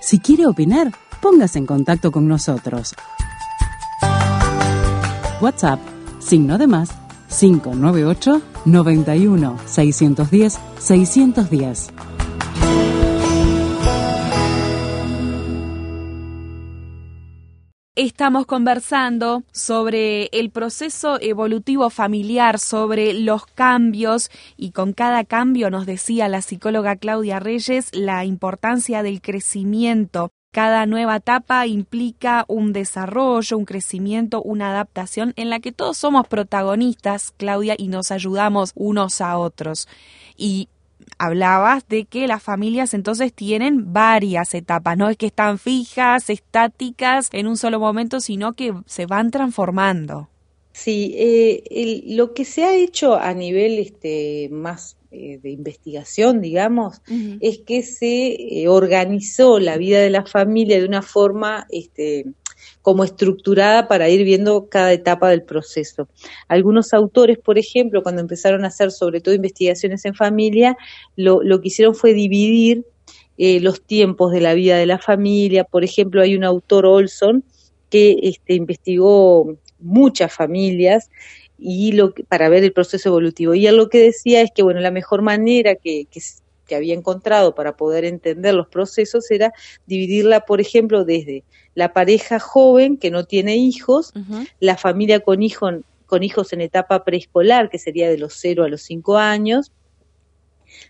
Si 0.00 0.18
quiere 0.18 0.44
opinar, 0.44 0.92
póngase 1.22 1.58
en 1.58 1.64
contacto 1.64 2.12
con 2.12 2.28
nosotros. 2.28 2.94
WhatsApp, 5.40 5.80
signo 6.18 6.58
de 6.58 6.66
más, 6.66 6.90
598 7.30 8.42
91 8.66 9.58
610 9.64 10.60
610. 10.78 12.11
Estamos 17.94 18.46
conversando 18.46 19.42
sobre 19.52 20.30
el 20.32 20.48
proceso 20.48 21.20
evolutivo 21.20 21.90
familiar, 21.90 22.58
sobre 22.58 23.12
los 23.12 23.44
cambios 23.44 24.30
y 24.56 24.70
con 24.70 24.94
cada 24.94 25.24
cambio 25.24 25.68
nos 25.68 25.84
decía 25.84 26.26
la 26.28 26.40
psicóloga 26.40 26.96
Claudia 26.96 27.38
Reyes 27.38 27.90
la 27.92 28.24
importancia 28.24 29.02
del 29.02 29.20
crecimiento. 29.20 30.30
Cada 30.54 30.86
nueva 30.86 31.16
etapa 31.16 31.66
implica 31.66 32.46
un 32.48 32.72
desarrollo, 32.72 33.58
un 33.58 33.66
crecimiento, 33.66 34.40
una 34.40 34.70
adaptación 34.70 35.34
en 35.36 35.50
la 35.50 35.60
que 35.60 35.72
todos 35.72 35.98
somos 35.98 36.26
protagonistas, 36.28 37.34
Claudia, 37.36 37.74
y 37.76 37.88
nos 37.88 38.10
ayudamos 38.10 38.72
unos 38.74 39.20
a 39.20 39.36
otros. 39.36 39.86
Y 40.38 40.70
hablabas 41.18 41.86
de 41.88 42.04
que 42.04 42.26
las 42.26 42.42
familias 42.42 42.94
entonces 42.94 43.32
tienen 43.32 43.92
varias 43.92 44.54
etapas, 44.54 44.96
no 44.96 45.08
es 45.08 45.16
que 45.16 45.26
están 45.26 45.58
fijas, 45.58 46.30
estáticas 46.30 47.28
en 47.32 47.46
un 47.46 47.56
solo 47.56 47.80
momento, 47.80 48.20
sino 48.20 48.54
que 48.54 48.74
se 48.86 49.06
van 49.06 49.30
transformando. 49.30 50.28
Sí, 50.72 51.14
eh, 51.18 52.02
lo 52.06 52.32
que 52.32 52.44
se 52.44 52.64
ha 52.64 52.74
hecho 52.74 53.14
a 53.14 53.34
nivel 53.34 53.78
este, 53.78 54.48
más 54.50 54.96
eh, 55.10 55.38
de 55.42 55.50
investigación, 55.50 56.40
digamos, 56.40 57.02
es 57.40 57.58
que 57.58 57.82
se 57.82 58.62
eh, 58.62 58.68
organizó 58.68 59.58
la 59.58 59.76
vida 59.76 60.00
de 60.00 60.08
la 60.08 60.24
familia 60.24 60.78
de 60.78 60.86
una 60.86 61.02
forma 61.02 61.66
este, 61.68 62.24
como 62.82 63.04
estructurada 63.04 63.88
para 63.88 64.08
ir 64.08 64.24
viendo 64.24 64.68
cada 64.68 64.92
etapa 64.92 65.30
del 65.30 65.42
proceso. 65.42 66.08
Algunos 66.48 66.92
autores, 66.92 67.38
por 67.38 67.58
ejemplo, 67.58 68.02
cuando 68.02 68.20
empezaron 68.20 68.64
a 68.64 68.68
hacer 68.68 68.90
sobre 68.90 69.20
todo 69.20 69.34
investigaciones 69.34 70.04
en 70.04 70.14
familia, 70.14 70.76
lo, 71.16 71.40
que 71.60 71.68
hicieron 71.68 71.94
fue 71.94 72.14
dividir 72.14 72.84
eh, 73.38 73.60
los 73.60 73.82
tiempos 73.82 74.32
de 74.32 74.40
la 74.40 74.54
vida 74.54 74.76
de 74.76 74.86
la 74.86 74.98
familia. 74.98 75.64
Por 75.64 75.84
ejemplo, 75.84 76.22
hay 76.22 76.36
un 76.36 76.44
autor, 76.44 76.86
Olson, 76.86 77.44
que 77.90 78.18
este, 78.22 78.54
investigó 78.54 79.56
muchas 79.78 80.32
familias 80.32 81.10
y 81.58 81.92
lo 81.92 82.12
para 82.28 82.48
ver 82.48 82.64
el 82.64 82.72
proceso 82.72 83.10
evolutivo. 83.10 83.54
Y 83.54 83.66
él 83.66 83.76
lo 83.76 83.88
que 83.88 83.98
decía 83.98 84.42
es 84.42 84.50
que, 84.52 84.62
bueno, 84.62 84.80
la 84.80 84.90
mejor 84.90 85.22
manera 85.22 85.76
que, 85.76 86.06
que, 86.10 86.20
que 86.72 86.76
había 86.76 86.94
encontrado 86.94 87.54
para 87.54 87.76
poder 87.76 88.06
entender 88.06 88.54
los 88.54 88.66
procesos 88.66 89.30
era 89.30 89.52
dividirla, 89.86 90.46
por 90.46 90.58
ejemplo, 90.58 91.04
desde 91.04 91.44
la 91.74 91.92
pareja 91.92 92.38
joven 92.38 92.96
que 92.96 93.10
no 93.10 93.24
tiene 93.26 93.56
hijos, 93.56 94.14
la 94.58 94.78
familia 94.78 95.20
con, 95.20 95.38
con 96.06 96.22
hijos 96.22 96.54
en 96.54 96.62
etapa 96.62 97.04
preescolar, 97.04 97.68
que 97.68 97.78
sería 97.78 98.08
de 98.08 98.16
los 98.16 98.32
0 98.40 98.64
a 98.64 98.68
los 98.68 98.80
5 98.84 99.18
años, 99.18 99.70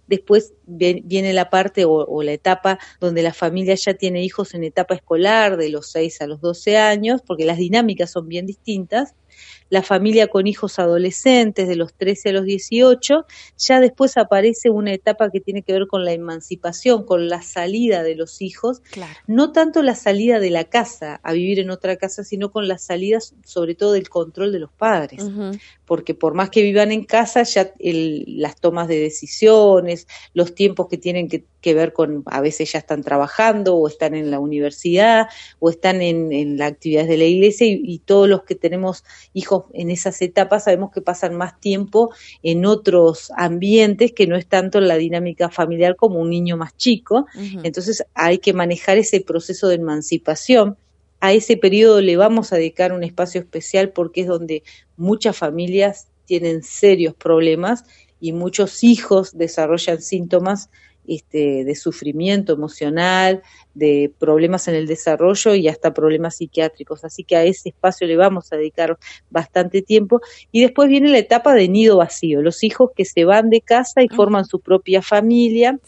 Después 0.06 0.54
viene 0.64 1.32
la 1.32 1.50
parte 1.50 1.84
o, 1.84 2.22
la 2.22 2.30
etapa 2.30 2.78
donde 3.00 3.20
la 3.20 3.34
familia 3.34 3.74
ya 3.74 3.94
tiene 3.94 4.22
hijos 4.22 4.54
en 4.54 4.62
etapa 4.62 4.94
escolar, 4.94 5.56
de 5.56 5.70
los 5.70 5.88
6 5.90 6.20
a 6.20 6.28
los 6.28 6.40
12 6.40 6.76
años, 6.76 7.20
porque 7.26 7.44
las 7.44 7.58
dinámicas 7.58 8.12
son 8.12 8.28
bien 8.28 8.46
distintas 8.46 9.16
la 9.73 9.83
familia 9.83 10.26
con 10.26 10.47
hijos 10.47 10.79
adolescentes 10.79 11.67
de 11.67 11.76
los 11.76 11.95
13 11.95 12.29
a 12.29 12.33
los 12.33 12.45
18, 12.45 13.25
ya 13.57 13.81
después 13.81 14.19
aparece 14.19 14.69
una 14.69 14.93
etapa 14.93 15.31
que 15.31 15.41
tiene 15.41 15.62
que 15.62 15.73
ver 15.73 15.87
con 15.87 16.05
la 16.05 16.12
emancipación, 16.12 17.07
con 17.07 17.31
la 17.31 17.41
salida 17.41 18.02
de 18.02 18.14
los 18.14 18.43
hijos, 18.43 18.83
no 19.26 19.50
tanto 19.52 19.81
la 19.81 19.95
salida 19.95 20.41
de 20.41 20.50
la 20.50 20.64
casa 20.64 21.21
a 21.23 21.33
vivir 21.33 21.59
en 21.59 21.71
otra 21.71 21.97
casa, 21.97 22.23
sino 22.23 22.52
con 22.52 22.69
la 22.69 22.76
salida 22.76 23.21
sobre 23.47 23.75
todo 23.75 23.93
del 23.93 24.11
control 24.11 24.52
de 24.52 24.59
los 24.59 24.71
padres, 24.71 25.25
porque 25.87 26.12
por 26.12 26.35
más 26.35 26.50
que 26.50 26.61
vivan 26.61 26.93
en 26.93 27.05
casa, 27.05 27.43
ya 27.43 27.73
las 27.79 28.61
tomas 28.61 28.88
de 28.88 28.99
decisiones, 28.99 30.07
los 30.35 30.55
tiempos 30.55 30.88
que 30.88 30.99
tienen 30.99 31.29
que, 31.29 31.47
ver 31.64 31.95
con, 31.95 32.25
a 32.26 32.43
veces 32.43 32.73
ya 32.73 32.81
están 32.81 33.02
trabajando 33.02 33.76
o 33.76 33.88
están 33.88 34.14
en 34.14 34.31
la 34.31 34.38
universidad 34.38 35.29
o 35.61 35.71
están 35.71 36.02
en, 36.02 36.31
en 36.33 36.59
las 36.59 36.73
actividades 36.73 37.09
de 37.09 37.17
la 37.17 37.25
iglesia 37.25 37.67
y 37.69 37.99
todos 38.00 38.29
los 38.29 38.43
que 38.43 38.57
tenemos 38.57 39.05
hijos 39.33 39.62
en 39.73 39.90
esas 39.90 40.21
etapas 40.23 40.64
sabemos 40.64 40.90
que 40.92 41.00
pasan 41.00 41.37
más 41.37 41.61
tiempo 41.61 42.12
en 42.42 42.66
otros 42.66 43.33
ambientes 43.37 44.12
que 44.12 44.26
no 44.26 44.37
es 44.37 44.47
tanto 44.47 44.78
en 44.78 44.88
la 44.88 44.97
dinámica 44.97 45.49
familiar 45.49 45.97
como 45.97 46.21
un 46.21 46.31
niño 46.31 46.57
más 46.57 46.76
chico. 46.76 47.26
Entonces 47.62 48.04
hay 48.14 48.38
que 48.38 48.52
manejar 48.52 48.99
ese 48.99 49.21
proceso 49.21 49.69
de 49.69 49.76
emancipación. 49.76 50.76
A 51.21 51.33
ese 51.33 51.57
periodo 51.57 52.00
le 52.00 52.16
vamos 52.16 52.52
a 52.52 52.57
dedicar 52.57 52.92
un 52.92 53.04
espacio 53.04 53.40
especial 53.40 53.90
porque 53.90 54.23
es 54.23 54.26
donde 54.26 54.62
muchas 54.97 55.37
familias 55.37 56.09
tienen 56.25 56.62
serios 56.62 57.14
problemas 57.14 57.85
y 58.21 58.33
muchos 58.33 58.85
hijos 58.85 59.37
desarrollan 59.37 60.00
síntomas 60.00 60.71
este, 61.06 61.64
de 61.64 61.75
sufrimiento 61.75 62.52
emocional, 62.52 63.42
de 63.75 64.12
problemas 64.18 64.68
en 64.68 64.75
el 64.75 64.87
desarrollo 64.87 65.54
y 65.54 65.68
hasta 65.68 65.92
problemas 65.94 66.37
psiquiátricos. 66.37 67.04
Así 67.04 67.25
que 67.25 67.37
a 67.37 67.44
ese 67.44 67.71
espacio 67.71 68.06
le 68.06 68.16
vamos 68.16 68.52
a 68.52 68.56
dedicar 68.56 68.99
bastante 69.30 69.82
tiempo. 69.82 70.21
Y 70.50 70.62
después 70.62 70.88
viene 70.88 71.09
la 71.09 71.18
etapa 71.18 71.54
de 71.54 71.68
nido 71.68 71.97
vacío, 71.97 72.42
los 72.42 72.62
hijos 72.62 72.90
que 72.94 73.04
se 73.04 73.25
van 73.25 73.50
de 73.50 73.61
casa 73.61 74.02
y 74.02 74.09
forman 74.09 74.44
su 74.44 74.61
propia 74.61 75.02
familia. 75.02 75.78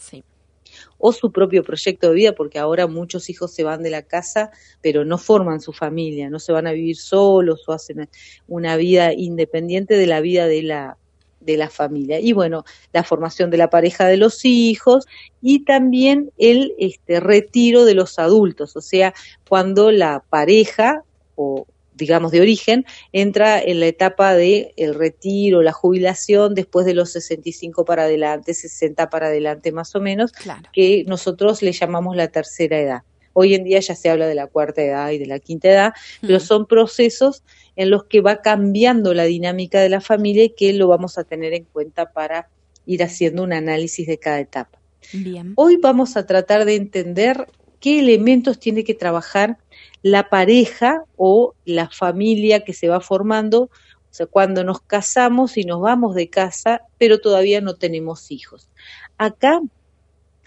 o 0.98 1.12
su 1.12 1.30
propio 1.30 1.62
proyecto 1.62 2.08
de 2.08 2.14
vida, 2.14 2.34
porque 2.34 2.58
ahora 2.58 2.86
muchos 2.86 3.28
hijos 3.28 3.52
se 3.52 3.62
van 3.62 3.82
de 3.82 3.90
la 3.90 4.02
casa, 4.02 4.50
pero 4.80 5.04
no 5.04 5.18
forman 5.18 5.60
su 5.60 5.72
familia, 5.72 6.30
no 6.30 6.38
se 6.38 6.52
van 6.52 6.66
a 6.66 6.72
vivir 6.72 6.96
solos 6.96 7.64
o 7.66 7.72
hacen 7.72 8.08
una 8.48 8.76
vida 8.76 9.12
independiente 9.12 9.98
de 9.98 10.06
la 10.06 10.20
vida 10.22 10.46
de 10.46 10.62
la, 10.62 10.96
de 11.44 11.56
la 11.56 11.70
familia. 11.70 12.20
Y 12.20 12.32
bueno, 12.32 12.64
la 12.92 13.04
formación 13.04 13.50
de 13.50 13.58
la 13.58 13.70
pareja 13.70 14.06
de 14.06 14.16
los 14.16 14.44
hijos 14.44 15.06
y 15.42 15.64
también 15.64 16.30
el 16.38 16.74
este, 16.78 17.20
retiro 17.20 17.84
de 17.84 17.94
los 17.94 18.18
adultos, 18.18 18.76
o 18.76 18.80
sea, 18.80 19.14
cuando 19.48 19.90
la 19.90 20.24
pareja 20.28 21.02
o 21.36 21.66
digamos 21.94 22.32
de 22.32 22.40
origen 22.40 22.84
entra 23.12 23.60
en 23.62 23.80
la 23.80 23.86
etapa 23.86 24.34
de 24.34 24.72
el 24.76 24.94
retiro, 24.94 25.62
la 25.62 25.72
jubilación 25.72 26.54
después 26.54 26.86
de 26.86 26.94
los 26.94 27.12
65 27.12 27.84
para 27.84 28.04
adelante, 28.04 28.52
60 28.52 29.10
para 29.10 29.28
adelante 29.28 29.72
más 29.72 29.94
o 29.94 30.00
menos, 30.00 30.32
que 30.72 31.04
nosotros 31.06 31.62
le 31.62 31.72
llamamos 31.72 32.16
la 32.16 32.28
tercera 32.28 32.78
edad. 32.80 33.02
Hoy 33.34 33.54
en 33.54 33.64
día 33.64 33.80
ya 33.80 33.94
se 33.94 34.08
habla 34.08 34.26
de 34.26 34.34
la 34.34 34.46
cuarta 34.46 34.82
edad 34.82 35.10
y 35.10 35.18
de 35.18 35.26
la 35.26 35.38
quinta 35.38 35.68
edad, 35.68 35.92
pero 36.22 36.40
son 36.40 36.66
procesos 36.66 37.42
en 37.76 37.90
los 37.90 38.04
que 38.04 38.22
va 38.22 38.40
cambiando 38.40 39.12
la 39.12 39.24
dinámica 39.24 39.80
de 39.80 39.90
la 39.90 40.00
familia 40.00 40.44
y 40.44 40.50
que 40.50 40.72
lo 40.72 40.88
vamos 40.88 41.18
a 41.18 41.24
tener 41.24 41.52
en 41.52 41.64
cuenta 41.64 42.12
para 42.12 42.48
ir 42.86 43.02
haciendo 43.02 43.42
un 43.42 43.52
análisis 43.52 44.06
de 44.06 44.18
cada 44.18 44.40
etapa. 44.40 44.78
Hoy 45.56 45.76
vamos 45.76 46.16
a 46.16 46.26
tratar 46.26 46.64
de 46.64 46.76
entender 46.76 47.46
qué 47.80 47.98
elementos 48.00 48.58
tiene 48.58 48.84
que 48.84 48.94
trabajar 48.94 49.58
la 50.02 50.30
pareja 50.30 51.04
o 51.16 51.54
la 51.64 51.90
familia 51.90 52.64
que 52.64 52.72
se 52.72 52.88
va 52.88 53.00
formando, 53.00 53.64
o 53.64 54.16
sea, 54.16 54.26
cuando 54.26 54.64
nos 54.64 54.80
casamos 54.80 55.56
y 55.56 55.64
nos 55.64 55.80
vamos 55.80 56.14
de 56.14 56.30
casa, 56.30 56.82
pero 56.98 57.20
todavía 57.20 57.60
no 57.60 57.74
tenemos 57.74 58.30
hijos. 58.30 58.68
Acá 59.18 59.60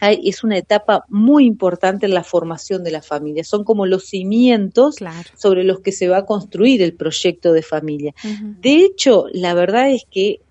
es 0.01 0.43
una 0.43 0.57
etapa 0.57 1.05
muy 1.09 1.45
importante 1.45 2.05
en 2.05 2.13
la 2.13 2.23
formación 2.23 2.83
de 2.83 2.91
la 2.91 3.01
familia. 3.01 3.43
Son 3.43 3.63
como 3.63 3.85
los 3.85 4.05
cimientos 4.05 4.95
sobre 5.35 5.63
los 5.63 5.79
que 5.79 5.91
se 5.91 6.07
va 6.07 6.17
a 6.17 6.25
construir 6.25 6.81
el 6.81 6.93
proyecto 6.93 7.53
de 7.53 7.61
familia. 7.61 8.13
De 8.61 8.75
hecho, 8.75 9.25
la 9.33 9.53
verdad 9.53 9.91
es 9.91 10.05
que 10.09 10.41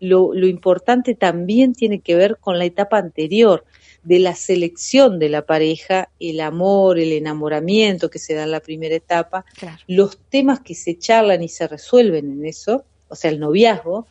lo, 0.00 0.34
lo, 0.34 0.46
importante 0.46 1.14
también 1.14 1.72
tiene 1.72 2.00
que 2.00 2.14
ver 2.14 2.36
con 2.38 2.58
la 2.58 2.66
etapa 2.66 2.98
anterior 2.98 3.64
de 4.04 4.18
la 4.18 4.34
selección 4.34 5.18
de 5.18 5.30
la 5.30 5.46
pareja, 5.46 6.10
el 6.20 6.40
amor, 6.40 6.98
el 6.98 7.12
enamoramiento 7.12 8.10
que 8.10 8.18
se 8.18 8.34
da 8.34 8.44
en 8.44 8.50
la 8.50 8.60
primera 8.60 8.94
etapa, 8.94 9.44
los 9.86 10.18
temas 10.28 10.60
que 10.60 10.74
se 10.74 10.98
charlan 10.98 11.42
y 11.42 11.48
se 11.48 11.66
resuelven 11.66 12.30
en 12.30 12.44
eso, 12.44 12.84
o 13.08 13.16
sea, 13.16 13.30
el 13.30 13.40
noviazgo, 13.40 14.06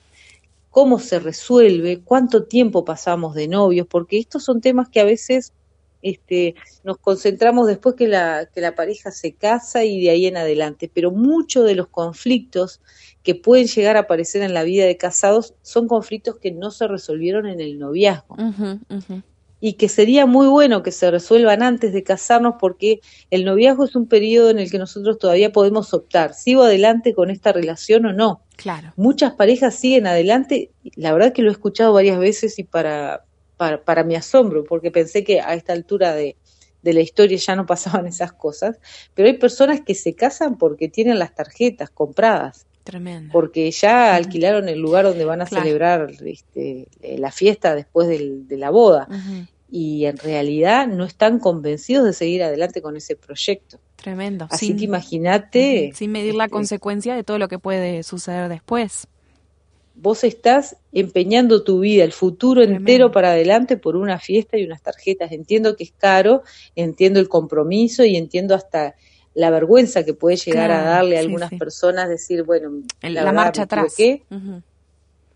cómo 0.74 0.98
se 0.98 1.20
resuelve, 1.20 2.02
cuánto 2.04 2.46
tiempo 2.46 2.84
pasamos 2.84 3.36
de 3.36 3.48
novios, 3.48 3.86
porque 3.88 4.18
estos 4.18 4.44
son 4.44 4.60
temas 4.60 4.90
que 4.90 5.00
a 5.00 5.04
veces 5.04 5.54
este, 6.02 6.56
nos 6.84 6.98
concentramos 6.98 7.68
después 7.68 7.94
que 7.94 8.08
la, 8.08 8.50
que 8.52 8.60
la 8.60 8.74
pareja 8.74 9.12
se 9.12 9.34
casa 9.34 9.86
y 9.86 10.02
de 10.02 10.10
ahí 10.10 10.26
en 10.26 10.36
adelante, 10.36 10.90
pero 10.92 11.12
muchos 11.12 11.68
de 11.68 11.76
los 11.76 11.90
conflictos 11.90 12.82
que 13.22 13.36
pueden 13.36 13.68
llegar 13.68 13.98
a 13.98 14.02
aparecer 14.02 14.42
en 14.42 14.56
la 14.56 14.64
vida 14.64 14.86
de 14.86 14.98
casados 14.98 15.54
son 15.62 15.88
conflictos 15.88 16.40
que 16.40 16.50
no 16.50 16.72
se 16.72 16.88
resolvieron 16.88 17.46
en 17.46 17.62
el 17.62 17.78
noviazgo 17.78 18.36
y 19.66 19.76
que 19.76 19.88
sería 19.88 20.26
muy 20.26 20.48
bueno 20.48 20.84
que 20.84 20.92
se 20.92 21.10
resuelvan 21.10 21.64
antes 21.64 21.94
de 21.94 22.04
casarnos 22.04 22.56
porque 22.60 23.00
el 23.32 23.46
noviazgo 23.46 23.86
es 23.86 23.96
un 23.96 24.08
periodo 24.08 24.50
en 24.50 24.60
el 24.60 24.70
que 24.70 24.78
nosotros 24.78 25.18
todavía 25.18 25.54
podemos 25.54 25.94
optar, 25.94 26.34
¿sigo 26.34 26.64
adelante 26.64 27.14
con 27.14 27.30
esta 27.30 27.54
relación 27.54 28.06
o 28.06 28.12
no? 28.12 28.42
Claro. 28.58 28.92
Muchas 28.98 29.36
parejas 29.36 29.74
siguen 29.74 30.06
adelante, 30.06 30.72
la 30.98 31.14
verdad 31.14 31.32
que 31.32 31.44
lo 31.44 31.48
he 31.48 31.54
escuchado 31.54 31.94
varias 31.94 32.20
veces 32.20 32.60
y 32.60 32.66
para, 32.66 33.24
para, 33.56 34.04
mi 34.04 34.16
asombro, 34.16 34.66
porque 34.66 34.92
pensé 34.92 35.24
que 35.24 35.40
a 35.40 35.54
esta 35.54 35.72
altura 35.72 36.14
de, 36.14 36.36
de 36.82 36.94
la 36.94 37.00
historia 37.00 37.38
ya 37.38 37.56
no 37.56 37.66
pasaban 37.66 38.06
esas 38.06 38.34
cosas, 38.34 38.80
pero 39.14 39.30
hay 39.30 39.38
personas 39.38 39.80
que 39.80 39.96
se 39.96 40.14
casan 40.14 40.58
porque 40.58 40.90
tienen 40.90 41.20
las 41.20 41.36
tarjetas 41.36 41.90
compradas. 41.90 42.66
Tremendo. 42.84 43.32
Porque 43.32 43.72
ya 43.72 44.14
alquilaron 44.14 44.68
el 44.68 44.80
lugar 44.80 45.06
donde 45.06 45.24
van 45.24 45.42
a 45.42 45.46
celebrar 45.46 46.12
este, 46.26 46.90
la 47.18 47.32
fiesta 47.32 47.76
después 47.76 48.10
de 48.10 48.58
la 48.58 48.72
boda 48.72 49.08
y 49.76 50.06
en 50.06 50.18
realidad 50.18 50.86
no 50.86 51.04
están 51.04 51.40
convencidos 51.40 52.06
de 52.06 52.14
seguir 52.14 52.44
adelante 52.44 52.80
con 52.80 52.96
ese 52.96 53.16
proyecto. 53.16 53.80
Tremendo. 53.96 54.48
Así 54.52 54.76
que 54.76 54.84
imagínate. 54.84 55.92
Sin 55.96 56.12
medir 56.12 56.36
la 56.36 56.44
este, 56.44 56.54
consecuencia 56.54 57.16
de 57.16 57.24
todo 57.24 57.40
lo 57.40 57.48
que 57.48 57.58
puede 57.58 58.04
suceder 58.04 58.50
después. 58.50 59.08
Vos 59.96 60.24
estás 60.26 60.76
empeñando 60.92 61.64
tu 61.64 61.80
vida, 61.80 62.04
el 62.04 62.12
futuro 62.12 62.62
entero 62.62 63.12
para 63.12 63.32
adelante 63.32 63.76
por 63.76 63.96
una 63.96 64.20
fiesta 64.20 64.60
y 64.60 64.64
unas 64.64 64.84
tarjetas. 64.84 65.32
Entiendo 65.32 65.76
que 65.76 65.86
es 65.86 65.94
caro, 65.98 66.44
entiendo 66.76 67.20
el 67.20 67.28
compromiso 67.28 68.06
y 68.06 68.16
entiendo 68.16 68.54
hasta 68.54 68.94
la 69.34 69.50
vergüenza 69.50 70.06
que 70.06 70.14
puede 70.14 70.36
llegar 70.36 70.70
a 70.70 70.84
darle 70.84 71.18
a 71.18 71.22
algunas 71.22 71.50
personas 71.50 72.10
decir, 72.10 72.44
bueno, 72.44 72.84
la, 73.02 73.32
marcha 73.32 73.64
atrás 73.64 73.96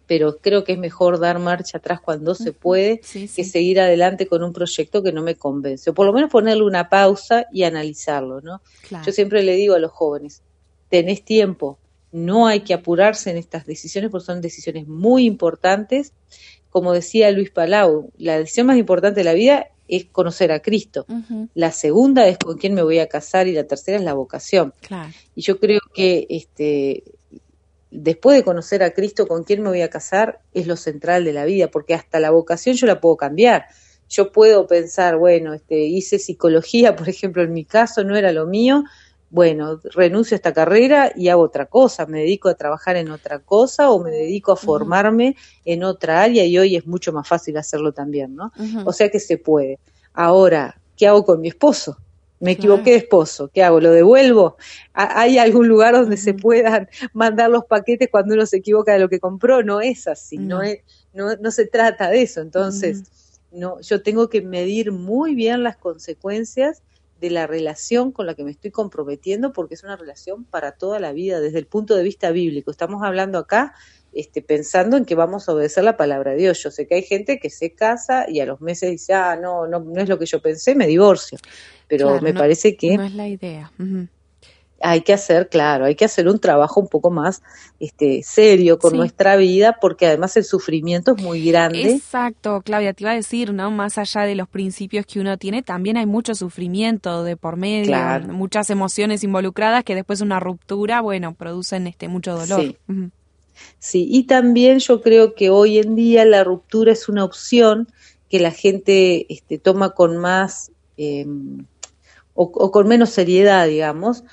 pero 0.07 0.37
creo 0.37 0.63
que 0.63 0.73
es 0.73 0.79
mejor 0.79 1.19
dar 1.19 1.37
marcha 1.37 1.77
atrás 1.77 1.99
cuando 1.99 2.33
se 2.33 2.53
puede 2.53 2.99
que 2.99 3.43
seguir 3.43 3.79
adelante 3.79 4.25
con 4.25 4.41
un 4.41 4.53
proyecto 4.53 5.03
que 5.03 5.11
no 5.11 5.21
me 5.21 5.35
convence, 5.35 5.89
o 5.89 5.93
por 5.93 6.05
lo 6.05 6.13
menos 6.13 6.31
ponerle 6.31 6.63
una 6.63 6.89
pausa 6.89 7.45
y 7.51 7.63
analizarlo, 7.63 8.41
¿no? 8.41 8.61
Yo 9.05 9.11
siempre 9.11 9.43
le 9.43 9.55
digo 9.55 9.75
a 9.75 9.79
los 9.79 9.91
jóvenes, 9.91 10.41
tenés 10.89 11.23
tiempo, 11.23 11.77
no 12.11 12.47
hay 12.47 12.61
que 12.61 12.73
apurarse 12.73 13.29
en 13.29 13.37
estas 13.37 13.65
decisiones 13.65 14.09
porque 14.09 14.25
son 14.25 14.41
decisiones 14.41 14.87
muy 14.87 15.25
importantes. 15.25 16.13
Como 16.69 16.93
decía 16.93 17.29
Luis 17.31 17.51
Palau, 17.51 18.11
la 18.17 18.39
decisión 18.39 18.67
más 18.67 18.77
importante 18.77 19.19
de 19.19 19.23
la 19.25 19.33
vida 19.33 19.67
es 19.87 20.05
conocer 20.05 20.51
a 20.51 20.61
Cristo. 20.61 21.05
La 21.53 21.71
segunda 21.71 22.27
es 22.27 22.37
con 22.37 22.57
quién 22.57 22.73
me 22.73 22.83
voy 22.83 22.99
a 22.99 23.07
casar 23.07 23.47
y 23.47 23.53
la 23.53 23.65
tercera 23.65 23.97
es 23.97 24.03
la 24.03 24.13
vocación. 24.13 24.73
Y 25.35 25.41
yo 25.41 25.59
creo 25.59 25.81
que 25.93 26.27
este 26.29 27.03
después 27.91 28.37
de 28.37 28.43
conocer 28.43 28.83
a 28.83 28.91
Cristo, 28.91 29.27
con 29.27 29.43
quién 29.43 29.63
me 29.63 29.69
voy 29.69 29.81
a 29.81 29.89
casar, 29.89 30.39
es 30.53 30.67
lo 30.67 30.75
central 30.75 31.23
de 31.23 31.33
la 31.33 31.45
vida, 31.45 31.69
porque 31.69 31.93
hasta 31.93 32.19
la 32.19 32.31
vocación 32.31 32.75
yo 32.75 32.87
la 32.87 32.99
puedo 32.99 33.17
cambiar. 33.17 33.65
Yo 34.09 34.31
puedo 34.31 34.67
pensar, 34.67 35.17
bueno, 35.17 35.53
este, 35.53 35.79
hice 35.79 36.19
psicología, 36.19 36.95
por 36.97 37.09
ejemplo, 37.09 37.43
en 37.43 37.53
mi 37.53 37.65
caso 37.65 38.03
no 38.03 38.15
era 38.15 38.31
lo 38.31 38.45
mío, 38.45 38.83
bueno, 39.29 39.79
renuncio 39.93 40.35
a 40.35 40.37
esta 40.37 40.53
carrera 40.53 41.11
y 41.13 41.27
hago 41.27 41.41
otra 41.41 41.65
cosa, 41.65 42.05
me 42.05 42.19
dedico 42.19 42.47
a 42.47 42.55
trabajar 42.55 42.95
en 42.95 43.11
otra 43.11 43.39
cosa 43.39 43.91
o 43.91 44.01
me 44.01 44.11
dedico 44.11 44.53
a 44.53 44.55
formarme 44.55 45.35
en 45.65 45.83
otra 45.83 46.21
área 46.21 46.45
y 46.45 46.57
hoy 46.57 46.77
es 46.77 46.87
mucho 46.87 47.11
más 47.11 47.27
fácil 47.27 47.57
hacerlo 47.57 47.91
también, 47.91 48.35
¿no? 48.35 48.53
O 48.85 48.93
sea 48.93 49.09
que 49.09 49.19
se 49.19 49.37
puede. 49.37 49.79
Ahora, 50.13 50.79
¿qué 50.95 51.07
hago 51.07 51.25
con 51.25 51.41
mi 51.41 51.49
esposo? 51.49 51.97
Me 52.39 52.51
equivoqué 52.51 52.91
de 52.91 52.97
esposo, 52.97 53.49
¿qué 53.51 53.63
hago? 53.63 53.79
¿Lo 53.79 53.91
devuelvo? 53.91 54.57
¿Hay 54.93 55.37
algún 55.39 55.67
lugar 55.67 55.95
donde 55.95 56.17
se 56.17 56.33
puedan 56.33 56.87
mandar 57.13 57.49
los 57.49 57.65
paquetes 57.65 58.09
cuando 58.11 58.35
uno 58.35 58.45
se 58.45 58.57
equivoca 58.57 58.93
de 58.93 58.99
lo 58.99 59.09
que 59.09 59.19
compró? 59.19 59.63
No 59.63 59.81
es 59.81 60.07
así, 60.07 60.37
no, 60.37 60.61
es, 60.61 60.79
no, 61.13 61.35
no 61.37 61.51
se 61.51 61.65
trata 61.65 62.09
de 62.09 62.21
eso. 62.21 62.41
Entonces, 62.41 63.41
no, 63.51 63.81
yo 63.81 64.03
tengo 64.03 64.29
que 64.29 64.41
medir 64.41 64.91
muy 64.91 65.33
bien 65.33 65.63
las 65.63 65.77
consecuencias 65.77 66.83
de 67.19 67.31
la 67.31 67.47
relación 67.47 68.11
con 68.11 68.27
la 68.27 68.35
que 68.35 68.43
me 68.43 68.51
estoy 68.51 68.71
comprometiendo 68.71 69.51
porque 69.51 69.73
es 69.73 69.83
una 69.83 69.95
relación 69.95 70.43
para 70.43 70.73
toda 70.73 70.99
la 70.99 71.13
vida 71.13 71.39
desde 71.39 71.59
el 71.59 71.65
punto 71.65 71.95
de 71.95 72.03
vista 72.03 72.31
bíblico. 72.31 72.69
Estamos 72.69 73.01
hablando 73.03 73.39
acá 73.39 73.73
este, 74.13 74.41
pensando 74.41 74.97
en 74.97 75.05
que 75.05 75.15
vamos 75.15 75.47
a 75.47 75.53
obedecer 75.53 75.83
la 75.83 75.97
palabra 75.97 76.31
de 76.31 76.37
Dios. 76.37 76.61
Yo 76.63 76.71
sé 76.71 76.87
que 76.87 76.95
hay 76.95 77.03
gente 77.03 77.39
que 77.39 77.49
se 77.49 77.73
casa 77.73 78.25
y 78.27 78.39
a 78.39 78.45
los 78.45 78.61
meses 78.61 78.91
dice, 78.91 79.13
ah, 79.13 79.35
no, 79.35 79.67
no, 79.67 79.79
no 79.79 80.01
es 80.01 80.09
lo 80.09 80.17
que 80.17 80.25
yo 80.25 80.41
pensé, 80.41 80.75
me 80.75 80.87
divorcio. 80.87 81.37
Pero 81.87 82.19
me 82.21 82.33
parece 82.33 82.75
que... 82.75 82.97
No 82.97 83.03
es 83.03 83.13
la 83.13 83.27
idea. 83.27 83.71
Hay 84.79 85.01
que 85.01 85.13
hacer, 85.13 85.49
claro, 85.49 85.85
hay 85.85 85.95
que 85.95 86.05
hacer 86.05 86.27
un 86.27 86.39
trabajo 86.39 86.79
un 86.79 86.87
poco 86.87 87.09
más 87.09 87.41
este, 87.79 88.21
serio 88.23 88.77
con 88.77 88.95
nuestra 88.95 89.35
vida, 89.35 89.77
porque 89.81 90.05
además 90.05 90.37
el 90.37 90.43
sufrimiento 90.43 91.15
es 91.15 91.23
muy 91.23 91.43
grande. 91.43 91.89
Exacto, 91.93 92.61
Claudia, 92.63 92.93
te 92.93 93.03
iba 93.03 93.11
a 93.11 93.15
decir, 93.15 93.53
¿no? 93.53 93.71
Más 93.71 93.97
allá 93.97 94.21
de 94.21 94.35
los 94.35 94.47
principios 94.47 95.07
que 95.07 95.19
uno 95.19 95.37
tiene, 95.37 95.63
también 95.63 95.97
hay 95.97 96.05
mucho 96.05 96.35
sufrimiento 96.35 97.23
de 97.23 97.35
por 97.35 97.57
medio, 97.57 97.97
muchas 98.27 98.69
emociones 98.69 99.23
involucradas 99.23 99.83
que 99.83 99.95
después 99.95 100.21
una 100.21 100.39
ruptura, 100.39 101.01
bueno, 101.01 101.33
producen 101.33 101.87
este 101.87 102.07
mucho 102.07 102.37
dolor. 102.37 102.61
Sí. 102.61 102.77
Sí, 103.79 104.07
y 104.09 104.23
también 104.23 104.79
yo 104.79 105.01
creo 105.01 105.35
que 105.35 105.49
hoy 105.49 105.79
en 105.79 105.95
día 105.95 106.25
la 106.25 106.43
ruptura 106.43 106.91
es 106.91 107.09
una 107.09 107.23
opción 107.23 107.87
que 108.29 108.39
la 108.39 108.51
gente 108.51 109.25
este, 109.33 109.57
toma 109.57 109.91
con 109.91 110.17
más 110.17 110.71
em, 110.97 111.65
o, 112.33 112.71
con 112.71 112.87
menos 112.87 113.09
seriedad, 113.09 113.67
digamos, 113.67 114.23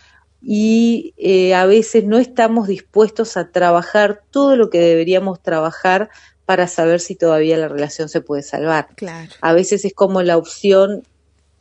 y 0.42 1.14
eh, 1.16 1.54
a 1.54 1.64
veces 1.64 2.04
no 2.04 2.18
estamos 2.18 2.68
dispuestos 2.68 3.36
a 3.36 3.50
trabajar 3.50 4.22
todo 4.30 4.56
lo 4.56 4.68
que 4.68 4.80
deberíamos 4.80 5.42
trabajar 5.42 6.10
para 6.44 6.68
saber 6.68 7.00
si 7.00 7.14
todavía 7.14 7.56
la 7.56 7.68
relación 7.68 8.10
se 8.10 8.20
puede 8.20 8.42
salvar. 8.42 8.88
Claro. 8.96 9.32
A 9.40 9.54
veces 9.54 9.86
es 9.86 9.94
como 9.94 10.22
la 10.22 10.36
opción 10.36 11.02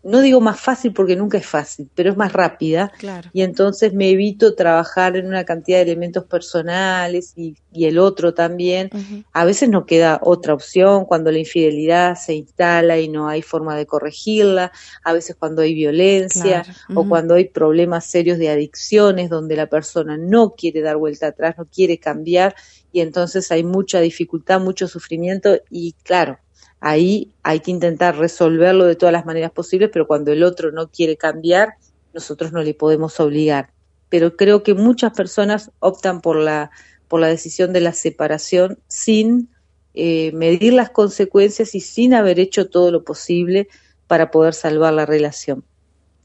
no 0.04 0.22
digo 0.22 0.42
más 0.42 0.60
fácil 0.60 0.92
porque 0.92 1.16
nunca 1.16 1.38
es 1.38 1.46
fácil, 1.46 1.90
pero 1.96 2.12
es 2.12 2.18
más 2.18 2.34
rápida. 2.34 2.92
Y 3.32 3.42
entonces 3.42 3.94
me 3.94 4.10
evito 4.10 4.54
trabajar 4.54 5.16
en 5.16 5.28
una 5.28 5.46
cantidad 5.46 5.78
de 5.78 5.84
elementos 5.84 6.26
personales 6.26 7.34
y, 7.36 7.56
el 7.74 7.98
otro 7.98 8.34
también. 8.34 8.90
A 9.32 9.46
veces 9.46 9.70
no 9.70 9.86
queda 9.86 10.20
otra 10.22 10.54
opción 10.54 11.06
cuando 11.06 11.32
la 11.32 11.40
infidelidad 11.40 12.16
se 12.16 12.36
instala 12.36 13.00
y 13.00 13.08
no 13.08 13.28
hay 13.28 13.42
forma 13.42 13.76
de 13.76 13.86
corregirla. 13.86 14.72
A 15.04 15.14
veces 15.14 15.36
cuando 15.38 15.62
hay 15.62 15.74
violencia 15.74 16.66
o 16.94 17.08
cuando 17.08 17.36
hay 17.36 17.46
problemas 17.46 18.06
serios 18.06 18.38
de 18.38 18.50
adicciones 18.50 19.30
donde 19.30 19.56
la 19.56 19.68
persona 19.68 20.18
no 20.18 20.52
quiere 20.52 20.82
dar 20.82 20.98
vuelta 20.98 21.28
atrás, 21.28 21.56
no 21.58 21.66
quiere 21.66 21.98
cambiar 21.98 22.56
y 22.92 23.02
entonces 23.02 23.52
hay 23.52 23.64
mucha 23.64 24.00
dificultad, 24.02 24.62
mucho 24.62 24.88
sufrimiento 24.88 25.60
y 25.70 25.94
claro, 26.04 26.38
ahí 26.84 27.32
hay 27.44 27.62
que 27.62 27.72
intentar 27.72 28.18
resolverlo 28.18 28.84
de 28.84 28.98
todas 28.98 29.14
las 29.14 29.26
maneras 29.26 29.52
posibles, 29.52 29.90
pero 29.92 30.06
cuando 30.06 30.34
el 30.34 30.44
otro 30.44 30.74
no 30.74 30.90
quiere 30.90 31.16
cambiar, 31.16 31.76
nosotros 32.14 32.52
no 32.52 32.62
le 32.62 32.74
podemos 32.74 33.22
obligar. 33.22 33.70
Pero 34.10 34.36
creo 34.36 34.64
que 34.64 34.74
muchas 34.74 35.14
personas 35.14 35.72
optan 35.80 36.20
por 36.20 36.36
la, 36.36 36.72
por 37.08 37.22
la 37.22 37.28
decisión 37.28 37.72
de 37.72 37.80
la 37.80 37.94
separación 37.94 38.80
sin 38.88 39.48
eh, 39.94 40.34
medir 40.34 40.74
las 40.74 40.90
consecuencias 40.90 41.74
y 41.74 41.80
sin 41.80 42.14
haber 42.14 42.38
hecho 42.38 42.70
todo 42.70 42.92
lo 42.92 43.06
posible 43.06 43.70
para 44.08 44.30
poder 44.30 44.54
salvar 44.54 44.94
la 44.94 45.06
relación. 45.06 45.64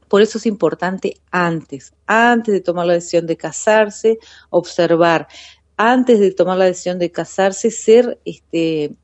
Por 0.08 0.22
eso 0.22 0.38
es 0.38 0.46
importante 0.46 1.18
antes, 1.30 1.92
antes 2.08 2.52
de 2.52 2.60
tomar 2.60 2.86
la 2.86 2.94
decisión 2.94 3.26
de 3.26 3.36
casarse, 3.36 4.18
observar, 4.50 5.28
antes 5.76 6.18
de 6.18 6.32
tomar 6.32 6.58
la 6.58 6.64
decisión 6.64 6.98
de 6.98 7.12
casarse, 7.12 7.70
ser 7.70 8.18
este, 8.24 8.96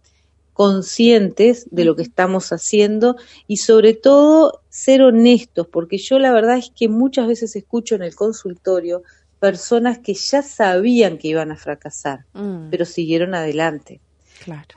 conscientes 0.55 1.67
de 1.71 1.85
lo 1.85 1.97
que 1.97 2.03
estamos 2.03 2.53
haciendo 2.53 3.17
y 3.47 3.59
sobre 3.59 3.93
todo 3.93 4.63
ser 4.71 5.03
honestos, 5.03 5.67
porque 5.67 5.99
yo 5.99 6.19
la 6.19 6.33
verdad 6.33 6.57
es 6.57 6.71
que 6.75 6.89
muchas 6.89 7.27
veces 7.27 7.55
escucho 7.57 7.97
en 7.97 8.03
el 8.03 8.15
consultorio 8.15 9.03
personas 9.41 9.99
que 9.99 10.15
ya 10.15 10.43
sabían 10.43 11.19
que 11.19 11.29
iban 11.29 11.51
a 11.51 11.57
fracasar, 11.57 12.25
mm. 12.33 12.71
pero 12.71 12.87
siguieron 12.87 13.35
adelante. 13.35 14.01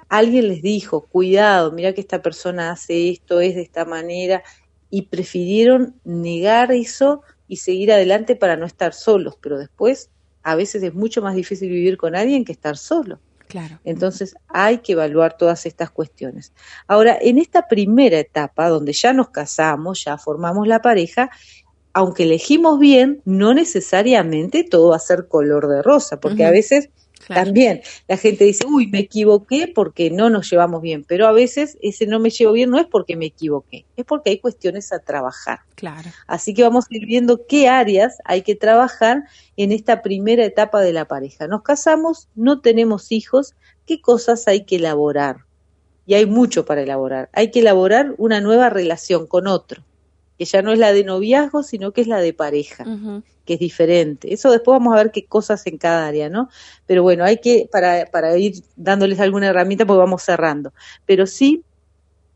Alguien 0.10 0.48
les 0.48 0.62
dijo, 0.62 1.02
cuidado, 1.02 1.72
mira 1.72 1.94
que 1.94 2.02
esta 2.02 2.22
persona 2.22 2.72
hace 2.72 3.10
esto, 3.10 3.40
es 3.40 3.56
de 3.56 3.62
esta 3.62 3.86
manera, 3.86 4.44
y 4.90 5.04
prefirieron 5.04 5.96
negar 6.04 6.72
eso 6.72 7.22
y 7.48 7.58
seguir 7.58 7.92
adelante 7.92 8.36
para 8.36 8.58
no 8.58 8.66
estar 8.66 8.94
solos, 8.94 9.36
pero 9.40 9.58
después 9.58 10.10
a 10.44 10.56
veces 10.56 10.82
es 10.84 10.94
mucho 10.94 11.22
más 11.22 11.36
difícil 11.36 11.70
vivir 11.70 11.98
con 11.98 12.16
alguien 12.16 12.46
que 12.46 12.54
estar 12.54 12.78
solo. 12.78 13.20
Claro. 13.48 13.80
Entonces 13.84 14.36
hay 14.48 14.80
que 14.80 14.94
evaluar 14.94 15.38
todas 15.38 15.66
estas 15.66 15.90
cuestiones. 15.90 16.54
Ahora, 16.88 17.18
en 17.20 17.38
esta 17.38 17.68
primera 17.68 18.20
etapa, 18.20 18.70
donde 18.70 18.94
ya 18.94 19.14
nos 19.14 19.30
casamos, 19.30 20.04
ya 20.04 20.18
formamos 20.18 20.68
la 20.68 20.82
pareja, 20.82 21.30
aunque 21.94 22.24
elegimos 22.24 22.80
bien, 22.80 23.22
no 23.26 23.54
necesariamente 23.54 24.64
todo 24.64 24.90
va 24.90 24.98
a 24.98 25.00
ser 25.00 25.28
color 25.28 25.68
de 25.68 25.82
rosa, 25.82 26.20
porque 26.20 26.46
a 26.46 26.52
veces 26.52 26.90
también 27.28 27.82
la 28.08 28.18
gente 28.18 28.46
dice, 28.46 28.66
uy, 28.66 28.88
me 28.88 29.00
equivoqué 29.00 29.72
porque 29.74 30.10
no 30.10 30.30
nos 30.30 30.50
llevamos 30.50 30.82
bien, 30.82 31.04
pero 31.08 31.28
a 31.28 31.32
veces 31.32 31.78
ese 31.82 32.08
no 32.08 32.20
me 32.20 32.30
llevo 32.30 32.54
bien 32.54 32.70
no 32.70 32.80
es 32.80 32.88
porque 32.88 33.16
me 33.16 33.26
equivoqué, 33.26 33.86
es 33.96 34.06
porque 34.06 34.32
hay 34.32 34.40
cuestiones 34.40 34.92
a 34.94 35.00
trabajar. 35.00 35.60
Claro. 35.76 36.10
Así 36.28 36.54
que 36.54 36.64
vamos 36.64 36.86
a 36.86 36.96
ir 36.96 37.06
viendo 37.06 37.46
qué 37.48 37.68
áreas 37.68 38.18
hay 38.26 38.42
que 38.42 38.56
trabajar 38.56 39.26
en 39.56 39.72
esta 39.72 40.02
primera 40.02 40.46
etapa 40.46 40.82
de 40.82 40.94
la 40.94 41.06
pareja. 41.06 41.48
Nos 41.48 41.64
casamos, 41.64 42.30
no 42.36 42.62
tenemos 42.62 43.12
hijos, 43.12 43.56
¿qué 43.86 44.02
cosas 44.02 44.48
hay 44.48 44.66
que 44.66 44.78
elaborar? 44.78 45.46
Y 46.06 46.14
hay 46.14 46.26
mucho 46.26 46.66
para 46.66 46.82
elaborar. 46.82 47.30
Hay 47.34 47.52
que 47.52 47.60
elaborar 47.60 48.16
una 48.18 48.40
nueva 48.40 48.70
relación 48.70 49.28
con 49.28 49.48
otro, 49.48 49.84
que 50.38 50.46
ya 50.46 50.62
no 50.62 50.72
es 50.72 50.80
la 50.80 50.94
de 50.94 51.04
noviazgo, 51.04 51.64
sino 51.64 51.92
que 51.92 52.02
es 52.02 52.08
la 52.08 52.20
de 52.20 52.34
pareja 52.34 52.86
que 53.46 53.54
es 53.54 53.60
diferente. 53.60 54.34
Eso 54.34 54.52
después 54.52 54.78
vamos 54.78 54.94
a 54.94 54.98
ver 54.98 55.12
qué 55.12 55.26
cosas 55.26 55.66
en 55.68 55.78
cada 55.78 56.06
área, 56.06 56.30
¿no? 56.30 56.50
Pero 56.86 57.02
bueno, 57.02 57.24
hay 57.24 57.38
que, 57.38 57.70
para, 57.72 58.06
para 58.06 58.38
ir 58.38 58.62
dándoles 58.76 59.20
alguna 59.20 59.48
herramienta, 59.48 59.86
pues 59.86 59.98
vamos 59.98 60.22
cerrando. 60.22 60.74
Pero 61.06 61.26
sí 61.26 61.64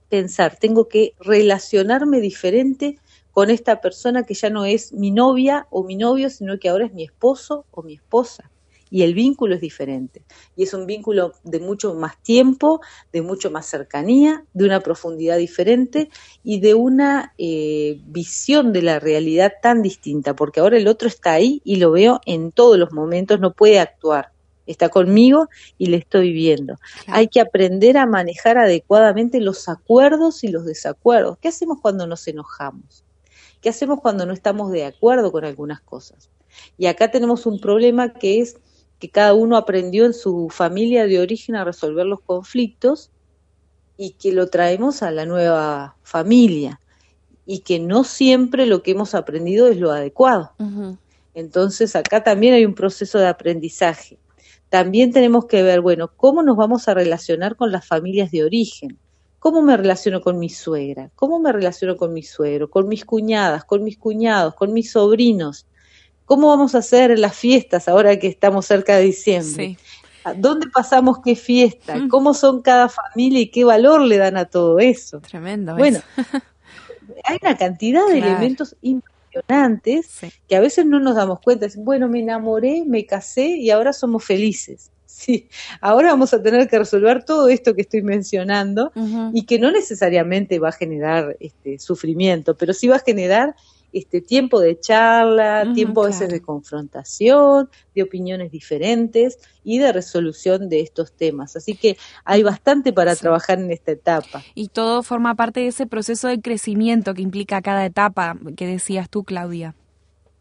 pensar, 0.10 0.58
tengo 0.58 0.88
que 0.88 1.14
relacionarme 1.20 2.20
diferente 2.20 2.98
con 3.32 3.50
esta 3.50 3.82
persona 3.82 4.24
que 4.24 4.34
ya 4.34 4.50
no 4.50 4.66
es 4.66 4.94
mi 4.94 5.12
novia 5.12 5.68
o 5.70 5.84
mi 5.84 5.96
novio, 5.96 6.30
sino 6.30 6.60
que 6.60 6.70
ahora 6.70 6.86
es 6.86 6.94
mi 6.94 7.04
esposo 7.04 7.66
o 7.72 7.82
mi 7.82 7.96
esposa 7.96 8.51
y 8.92 9.04
el 9.04 9.16
vínculo 9.16 9.56
es 9.56 9.62
diferente. 9.62 10.22
Y 10.58 10.64
es 10.64 10.74
un 10.74 10.86
vínculo 10.86 11.34
de 11.44 11.62
mucho 11.62 11.96
más 11.96 12.22
tiempo, 12.22 12.82
de 13.14 13.22
mucho 13.22 13.50
más 13.50 13.66
cercanía, 13.66 14.44
de 14.54 14.66
una 14.66 14.82
profundidad 14.82 15.38
diferente 15.38 16.10
y 16.44 16.60
de 16.60 16.74
una 16.74 17.34
eh, 17.38 18.02
visión 18.06 18.74
de 18.74 18.82
la 18.82 19.00
realidad 19.00 19.54
tan 19.62 19.82
distinta, 19.82 20.36
porque 20.36 20.60
ahora 20.60 20.78
el 20.78 20.90
otro 20.90 21.08
está 21.08 21.32
ahí 21.32 21.62
y 21.64 21.78
lo 21.78 21.92
veo 21.92 22.20
en 22.26 22.52
todos 22.52 22.78
los 22.78 22.92
momentos, 22.92 23.40
no 23.40 23.54
puede 23.54 23.80
actuar. 23.80 24.34
Está 24.68 24.90
conmigo 24.90 25.48
y 25.78 25.88
le 25.88 25.98
estoy 25.98 26.32
viendo. 26.34 26.76
Hay 27.08 27.30
que 27.30 27.42
aprender 27.42 27.98
a 27.98 28.06
manejar 28.06 28.58
adecuadamente 28.58 29.40
los 29.40 29.68
acuerdos 29.68 30.44
y 30.44 30.50
los 30.50 30.66
desacuerdos. 30.66 31.38
¿Qué 31.40 31.48
hacemos 31.48 31.80
cuando 31.82 32.06
nos 32.08 32.28
enojamos? 32.28 33.04
¿Qué 33.62 33.70
hacemos 33.70 34.00
cuando 34.02 34.26
no 34.26 34.34
estamos 34.34 34.72
de 34.72 34.86
acuerdo 34.86 35.32
con 35.32 35.46
algunas 35.46 35.82
cosas? 35.82 36.30
Y 36.78 36.88
acá 36.88 37.10
tenemos 37.10 37.46
un 37.46 37.60
problema 37.60 38.14
que 38.14 38.40
es 38.40 38.58
que 39.02 39.10
cada 39.10 39.34
uno 39.34 39.58
aprendió 39.58 40.06
en 40.06 40.14
su 40.14 40.50
familia 40.52 41.08
de 41.08 41.20
origen 41.20 41.56
a 41.56 41.64
resolver 41.64 42.06
los 42.06 42.22
conflictos 42.22 43.10
y 43.98 44.12
que 44.12 44.32
lo 44.32 44.48
traemos 44.48 45.02
a 45.02 45.10
la 45.10 45.26
nueva 45.26 45.98
familia 46.04 46.80
y 47.48 47.60
que 47.62 47.80
no 47.80 48.04
siempre 48.04 48.68
lo 48.68 48.84
que 48.84 48.92
hemos 48.92 49.16
aprendido 49.16 49.68
es 49.68 49.78
lo 49.78 49.90
adecuado. 49.90 50.52
Entonces 51.34 51.96
acá 51.96 52.24
también 52.24 52.54
hay 52.54 52.64
un 52.64 52.76
proceso 52.76 53.18
de 53.18 53.28
aprendizaje. 53.28 54.20
También 54.70 55.12
tenemos 55.12 55.46
que 55.48 55.64
ver, 55.64 55.82
bueno, 55.82 56.12
cómo 56.16 56.44
nos 56.44 56.56
vamos 56.56 56.88
a 56.88 56.94
relacionar 56.94 57.56
con 57.56 57.72
las 57.72 57.88
familias 57.88 58.30
de 58.30 58.44
origen. 58.44 59.00
¿Cómo 59.40 59.64
me 59.64 59.76
relaciono 59.78 60.22
con 60.22 60.38
mi 60.38 60.50
suegra? 60.50 61.10
¿Cómo 61.16 61.40
me 61.40 61.52
relaciono 61.52 61.98
con 61.98 62.14
mi 62.14 62.22
suegro? 62.22 62.70
Con 62.70 62.88
mis 62.88 63.04
cuñadas, 63.04 63.66
con 63.66 63.84
mis 63.84 63.98
cuñados, 63.98 64.54
con 64.54 64.74
mis 64.74 64.92
sobrinos. 64.92 65.66
¿Cómo 66.32 66.48
vamos 66.48 66.76
a 66.76 66.78
hacer 66.78 67.20
las 67.20 67.36
fiestas 67.36 67.90
ahora 67.90 68.18
que 68.18 68.28
estamos 68.28 68.66
cerca 68.66 68.96
de 68.96 69.04
diciembre? 69.04 69.78
¿Dónde 70.38 70.68
pasamos 70.74 71.18
qué 71.22 71.36
fiesta? 71.36 71.98
Mm. 71.98 72.08
¿Cómo 72.08 72.34
son 72.34 72.62
cada 72.62 72.88
familia 72.88 73.42
y 73.42 73.48
qué 73.48 73.66
valor 73.66 74.00
le 74.00 74.18
dan 74.18 74.38
a 74.38 74.46
todo 74.46 74.80
eso? 74.80 75.20
Tremendo. 75.20 75.76
Bueno, 75.76 76.00
hay 77.26 77.38
una 77.42 77.58
cantidad 77.58 78.08
de 78.08 78.20
elementos 78.20 78.78
impresionantes 78.82 80.22
que 80.48 80.56
a 80.56 80.62
veces 80.62 80.86
no 80.86 81.02
nos 81.02 81.18
damos 81.18 81.42
cuenta. 81.42 81.68
bueno, 81.80 82.08
me 82.08 82.22
enamoré, 82.22 82.86
me 82.88 83.06
casé 83.06 83.48
y 83.48 83.70
ahora 83.70 83.92
somos 83.92 84.24
felices. 84.24 84.90
Sí, 85.06 85.50
ahora 85.82 86.12
vamos 86.12 86.34
a 86.34 86.42
tener 86.42 86.68
que 86.68 86.80
resolver 86.80 87.24
todo 87.26 87.48
esto 87.50 87.76
que 87.76 87.82
estoy 87.82 88.02
mencionando 88.02 88.92
y 89.34 89.46
que 89.46 89.60
no 89.60 89.70
necesariamente 89.70 90.58
va 90.58 90.70
a 90.70 90.72
generar 90.72 91.38
este 91.40 91.78
sufrimiento, 91.78 92.56
pero 92.58 92.74
sí 92.74 92.88
va 92.88 92.96
a 92.96 93.00
generar 93.00 93.56
este 93.94 94.22
tiempo 94.22 94.60
de 94.60 94.80
charla, 94.80 95.72
tiempo 95.74 96.04
a 96.04 96.08
veces 96.08 96.30
de 96.30 96.42
confrontación, 96.42 97.70
de 97.94 98.04
opiniones 98.04 98.52
diferentes 98.52 99.40
y 99.64 99.80
de 99.80 99.92
resolución 99.92 100.70
de 100.70 100.82
estos 100.82 101.14
temas. 101.14 101.56
Así 101.56 101.76
que 101.76 101.98
hay 102.24 102.44
bastante 102.44 102.94
para 102.94 103.16
trabajar 103.16 103.60
en 103.60 103.72
esta 103.72 103.92
etapa. 103.92 104.44
Y 104.56 104.70
todo 104.70 105.04
forma 105.04 105.36
parte 105.36 105.62
de 105.62 105.68
ese 105.68 105.88
proceso 105.88 106.28
de 106.28 106.42
crecimiento 106.42 107.14
que 107.14 107.22
implica 107.22 107.62
cada 107.62 107.86
etapa 107.86 108.38
que 108.56 108.68
decías 108.68 109.10
tú, 109.10 109.24
Claudia. 109.24 109.76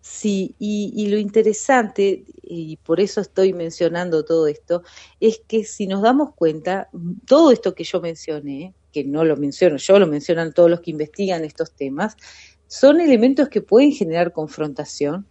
Sí, 0.03 0.55
y, 0.59 0.93
y, 0.97 1.09
lo 1.09 1.19
interesante, 1.19 2.25
y 2.43 2.79
por 2.79 3.01
eso 3.01 3.21
estoy 3.21 3.53
mencionando 3.53 4.25
todo 4.25 4.47
esto, 4.47 4.83
es 5.21 5.43
que 5.47 5.65
si 5.65 5.87
nos 5.87 6.01
damos 6.01 6.35
cuenta, 6.35 6.89
todo 7.27 7.51
esto 7.51 7.75
que 7.75 7.85
yo 7.85 8.01
mencioné, 8.01 8.75
que 8.93 9.05
no 9.05 9.25
lo 9.25 9.37
menciono 9.37 9.77
yo, 9.77 9.99
lo 9.99 10.07
mencionan 10.07 10.53
todos 10.53 10.71
los 10.71 10.81
que 10.81 10.91
investigan 10.91 11.45
estos 11.45 11.73
temas, 11.73 12.17
son 12.71 13.01
elementos 13.01 13.49
que 13.49 13.63
pueden 13.63 13.91
generar 13.91 14.33
confrontación, 14.33 15.27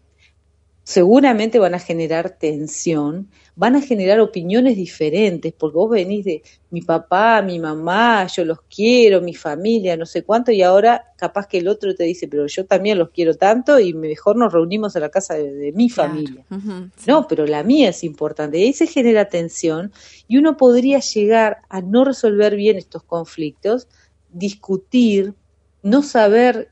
seguramente 0.84 1.58
van 1.58 1.74
a 1.74 1.80
generar 1.80 2.32
tensión, 2.32 3.30
van 3.56 3.78
a 3.78 3.82
generar 3.82 4.20
opiniones 4.20 4.76
diferentes, 4.76 5.54
porque 5.54 5.78
vos 5.78 5.90
venís 5.90 6.26
de 6.26 6.44
mi 6.70 6.82
papá, 6.82 7.42
mi 7.42 7.58
mamá, 7.58 8.28
yo 8.28 8.44
los 8.44 8.60
quiero, 8.64 9.22
mi 9.22 9.34
familia, 9.34 9.96
no 9.96 10.06
sé 10.06 10.24
cuánto, 10.24 10.52
y 10.52 10.64
ahora 10.64 11.14
capaz 11.16 11.48
que 11.48 11.60
el 11.60 11.70
otro 11.70 11.96
te 11.96 12.04
dice, 12.04 12.28
pero 12.28 12.46
yo 12.46 12.66
también 12.66 12.98
los 12.98 13.12
quiero 13.12 13.34
tanto 13.36 13.80
y 13.80 13.94
mejor 13.94 14.36
nos 14.36 14.52
reunimos 14.52 14.94
en 14.98 15.04
la 15.04 15.10
casa 15.10 15.36
de, 15.36 15.72
mi 15.74 15.90
familia. 15.90 16.44
No, 17.08 17.26
pero 17.26 17.46
la 17.46 17.64
mía 17.64 17.90
es 17.92 18.04
importante. 18.04 18.58
Y 18.58 18.64
ahí 18.64 18.74
se 18.74 18.88
genera 18.88 19.30
tensión 19.30 19.94
y 20.28 20.36
uno 20.36 20.58
podría 20.58 21.00
llegar 21.00 21.60
a 21.70 21.80
no 21.80 22.04
resolver 22.04 22.58
bien 22.58 22.76
estos 22.76 23.04
conflictos, 23.04 23.88
discutir, 24.30 25.36
no 25.84 26.04
saber 26.04 26.72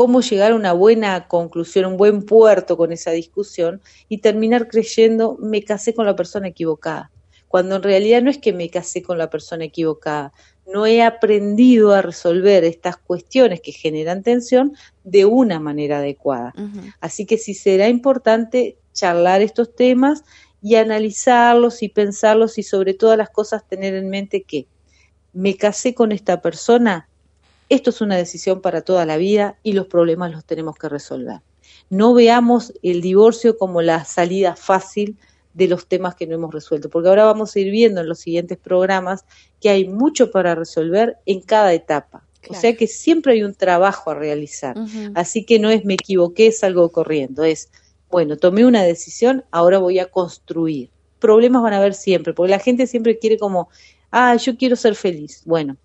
cómo 0.00 0.22
llegar 0.22 0.52
a 0.52 0.54
una 0.54 0.72
buena 0.72 1.28
conclusión, 1.28 1.84
un 1.84 1.98
buen 1.98 2.22
puerto 2.22 2.78
con 2.78 2.90
esa 2.90 3.10
discusión 3.10 3.82
y 4.08 4.22
terminar 4.22 4.66
creyendo 4.66 5.36
me 5.38 5.62
casé 5.62 5.92
con 5.92 6.06
la 6.06 6.16
persona 6.16 6.48
equivocada, 6.48 7.10
cuando 7.48 7.76
en 7.76 7.82
realidad 7.82 8.22
no 8.22 8.30
es 8.30 8.38
que 8.38 8.54
me 8.54 8.70
casé 8.70 9.02
con 9.02 9.18
la 9.18 9.28
persona 9.28 9.66
equivocada, 9.66 10.32
no 10.66 10.86
he 10.86 11.02
aprendido 11.02 11.92
a 11.92 12.00
resolver 12.00 12.64
estas 12.64 12.96
cuestiones 12.96 13.60
que 13.60 13.72
generan 13.72 14.22
tensión 14.22 14.74
de 15.04 15.26
una 15.26 15.60
manera 15.60 15.98
adecuada. 15.98 16.54
Así 17.02 17.26
que 17.26 17.36
sí 17.36 17.52
será 17.52 17.90
importante 17.90 18.78
charlar 18.94 19.42
estos 19.42 19.74
temas 19.74 20.24
y 20.62 20.76
analizarlos 20.76 21.82
y 21.82 21.90
pensarlos 21.90 22.56
y 22.56 22.62
sobre 22.62 22.94
todas 22.94 23.18
las 23.18 23.28
cosas 23.28 23.68
tener 23.68 23.92
en 23.92 24.08
mente 24.08 24.44
que 24.44 24.66
me 25.34 25.58
casé 25.58 25.92
con 25.92 26.10
esta 26.10 26.40
persona, 26.40 27.09
esto 27.70 27.90
es 27.90 28.00
una 28.00 28.16
decisión 28.16 28.60
para 28.60 28.82
toda 28.82 29.06
la 29.06 29.16
vida 29.16 29.56
y 29.62 29.72
los 29.72 29.86
problemas 29.86 30.32
los 30.32 30.44
tenemos 30.44 30.76
que 30.76 30.88
resolver. 30.88 31.40
No 31.88 32.12
veamos 32.12 32.74
el 32.82 33.00
divorcio 33.00 33.56
como 33.56 33.80
la 33.80 34.04
salida 34.04 34.56
fácil 34.56 35.16
de 35.54 35.68
los 35.68 35.86
temas 35.86 36.14
que 36.14 36.26
no 36.26 36.34
hemos 36.34 36.52
resuelto, 36.52 36.90
porque 36.90 37.08
ahora 37.08 37.24
vamos 37.24 37.54
a 37.54 37.60
ir 37.60 37.70
viendo 37.70 38.00
en 38.00 38.08
los 38.08 38.18
siguientes 38.18 38.58
programas 38.58 39.24
que 39.60 39.70
hay 39.70 39.88
mucho 39.88 40.30
para 40.30 40.54
resolver 40.54 41.16
en 41.26 41.40
cada 41.40 41.72
etapa. 41.72 42.24
O 42.48 42.54
sea 42.54 42.74
que 42.74 42.86
siempre 42.86 43.34
hay 43.34 43.42
un 43.42 43.54
trabajo 43.54 44.10
a 44.10 44.14
realizar. 44.14 44.74
Así 45.14 45.44
que 45.44 45.58
no 45.58 45.70
es 45.70 45.84
me 45.84 45.94
equivoqué, 45.94 46.50
salgo 46.52 46.90
corriendo. 46.90 47.44
Es, 47.44 47.70
bueno, 48.10 48.36
tomé 48.36 48.64
una 48.64 48.82
decisión, 48.82 49.44
ahora 49.50 49.78
voy 49.78 49.98
a 49.98 50.06
construir. 50.06 50.90
Problemas 51.18 51.62
van 51.62 51.74
a 51.74 51.78
haber 51.78 51.94
siempre, 51.94 52.32
porque 52.32 52.50
la 52.50 52.58
gente 52.58 52.86
siempre 52.86 53.18
quiere 53.18 53.38
como, 53.38 53.68
ah, 54.10 54.34
yo 54.36 54.56
quiero 54.56 54.74
ser 54.74 54.94
feliz. 54.94 55.42
Bueno, 55.44 55.76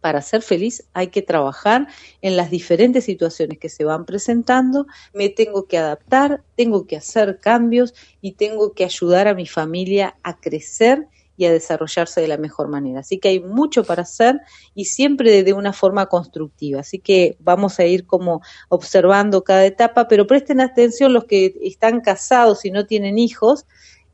para 0.00 0.22
ser 0.22 0.42
feliz 0.42 0.84
hay 0.92 1.08
que 1.08 1.22
trabajar 1.22 1.88
en 2.22 2.36
las 2.36 2.50
diferentes 2.50 3.04
situaciones 3.04 3.58
que 3.58 3.68
se 3.68 3.84
van 3.84 4.04
presentando, 4.04 4.86
me 5.12 5.28
tengo 5.28 5.66
que 5.66 5.78
adaptar, 5.78 6.42
tengo 6.56 6.86
que 6.86 6.96
hacer 6.96 7.38
cambios 7.38 7.94
y 8.20 8.32
tengo 8.32 8.72
que 8.72 8.84
ayudar 8.84 9.28
a 9.28 9.34
mi 9.34 9.46
familia 9.46 10.16
a 10.22 10.36
crecer 10.38 11.06
y 11.40 11.46
a 11.46 11.52
desarrollarse 11.52 12.20
de 12.20 12.28
la 12.28 12.36
mejor 12.36 12.68
manera. 12.68 13.00
Así 13.00 13.16
que 13.18 13.28
hay 13.30 13.40
mucho 13.40 13.82
para 13.82 14.02
hacer 14.02 14.42
y 14.74 14.84
siempre 14.84 15.42
de 15.42 15.52
una 15.54 15.72
forma 15.72 16.04
constructiva. 16.04 16.80
Así 16.80 16.98
que 16.98 17.38
vamos 17.40 17.78
a 17.78 17.86
ir 17.86 18.04
como 18.04 18.42
observando 18.68 19.42
cada 19.42 19.64
etapa, 19.64 20.06
pero 20.06 20.26
presten 20.26 20.60
atención 20.60 21.14
los 21.14 21.24
que 21.24 21.54
están 21.62 22.02
casados 22.02 22.66
y 22.66 22.70
no 22.70 22.84
tienen 22.84 23.18
hijos, 23.18 23.64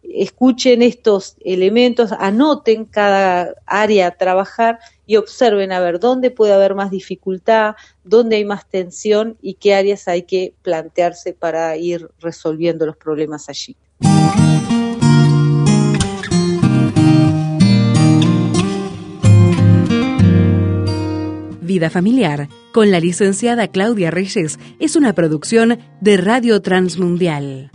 escuchen 0.04 0.82
estos 0.82 1.36
elementos, 1.44 2.12
anoten 2.12 2.84
cada 2.84 3.54
área 3.66 4.06
a 4.06 4.16
trabajar 4.16 4.78
y 5.06 5.16
observen 5.16 5.72
a 5.72 5.80
ver 5.80 6.00
dónde 6.00 6.30
puede 6.30 6.52
haber 6.52 6.74
más 6.74 6.90
dificultad, 6.90 7.76
dónde 8.04 8.36
hay 8.36 8.44
más 8.44 8.68
tensión 8.68 9.38
y 9.40 9.54
qué 9.54 9.74
áreas 9.74 10.08
hay 10.08 10.22
que 10.22 10.54
plantearse 10.62 11.32
para 11.32 11.76
ir 11.76 12.10
resolviendo 12.20 12.86
los 12.86 12.96
problemas 12.96 13.48
allí. 13.48 13.76
Vida 21.60 21.90
Familiar 21.90 22.48
con 22.72 22.90
la 22.90 23.00
licenciada 23.00 23.68
Claudia 23.68 24.10
Reyes 24.10 24.58
es 24.78 24.96
una 24.96 25.14
producción 25.14 25.78
de 26.00 26.16
Radio 26.16 26.62
Transmundial. 26.62 27.70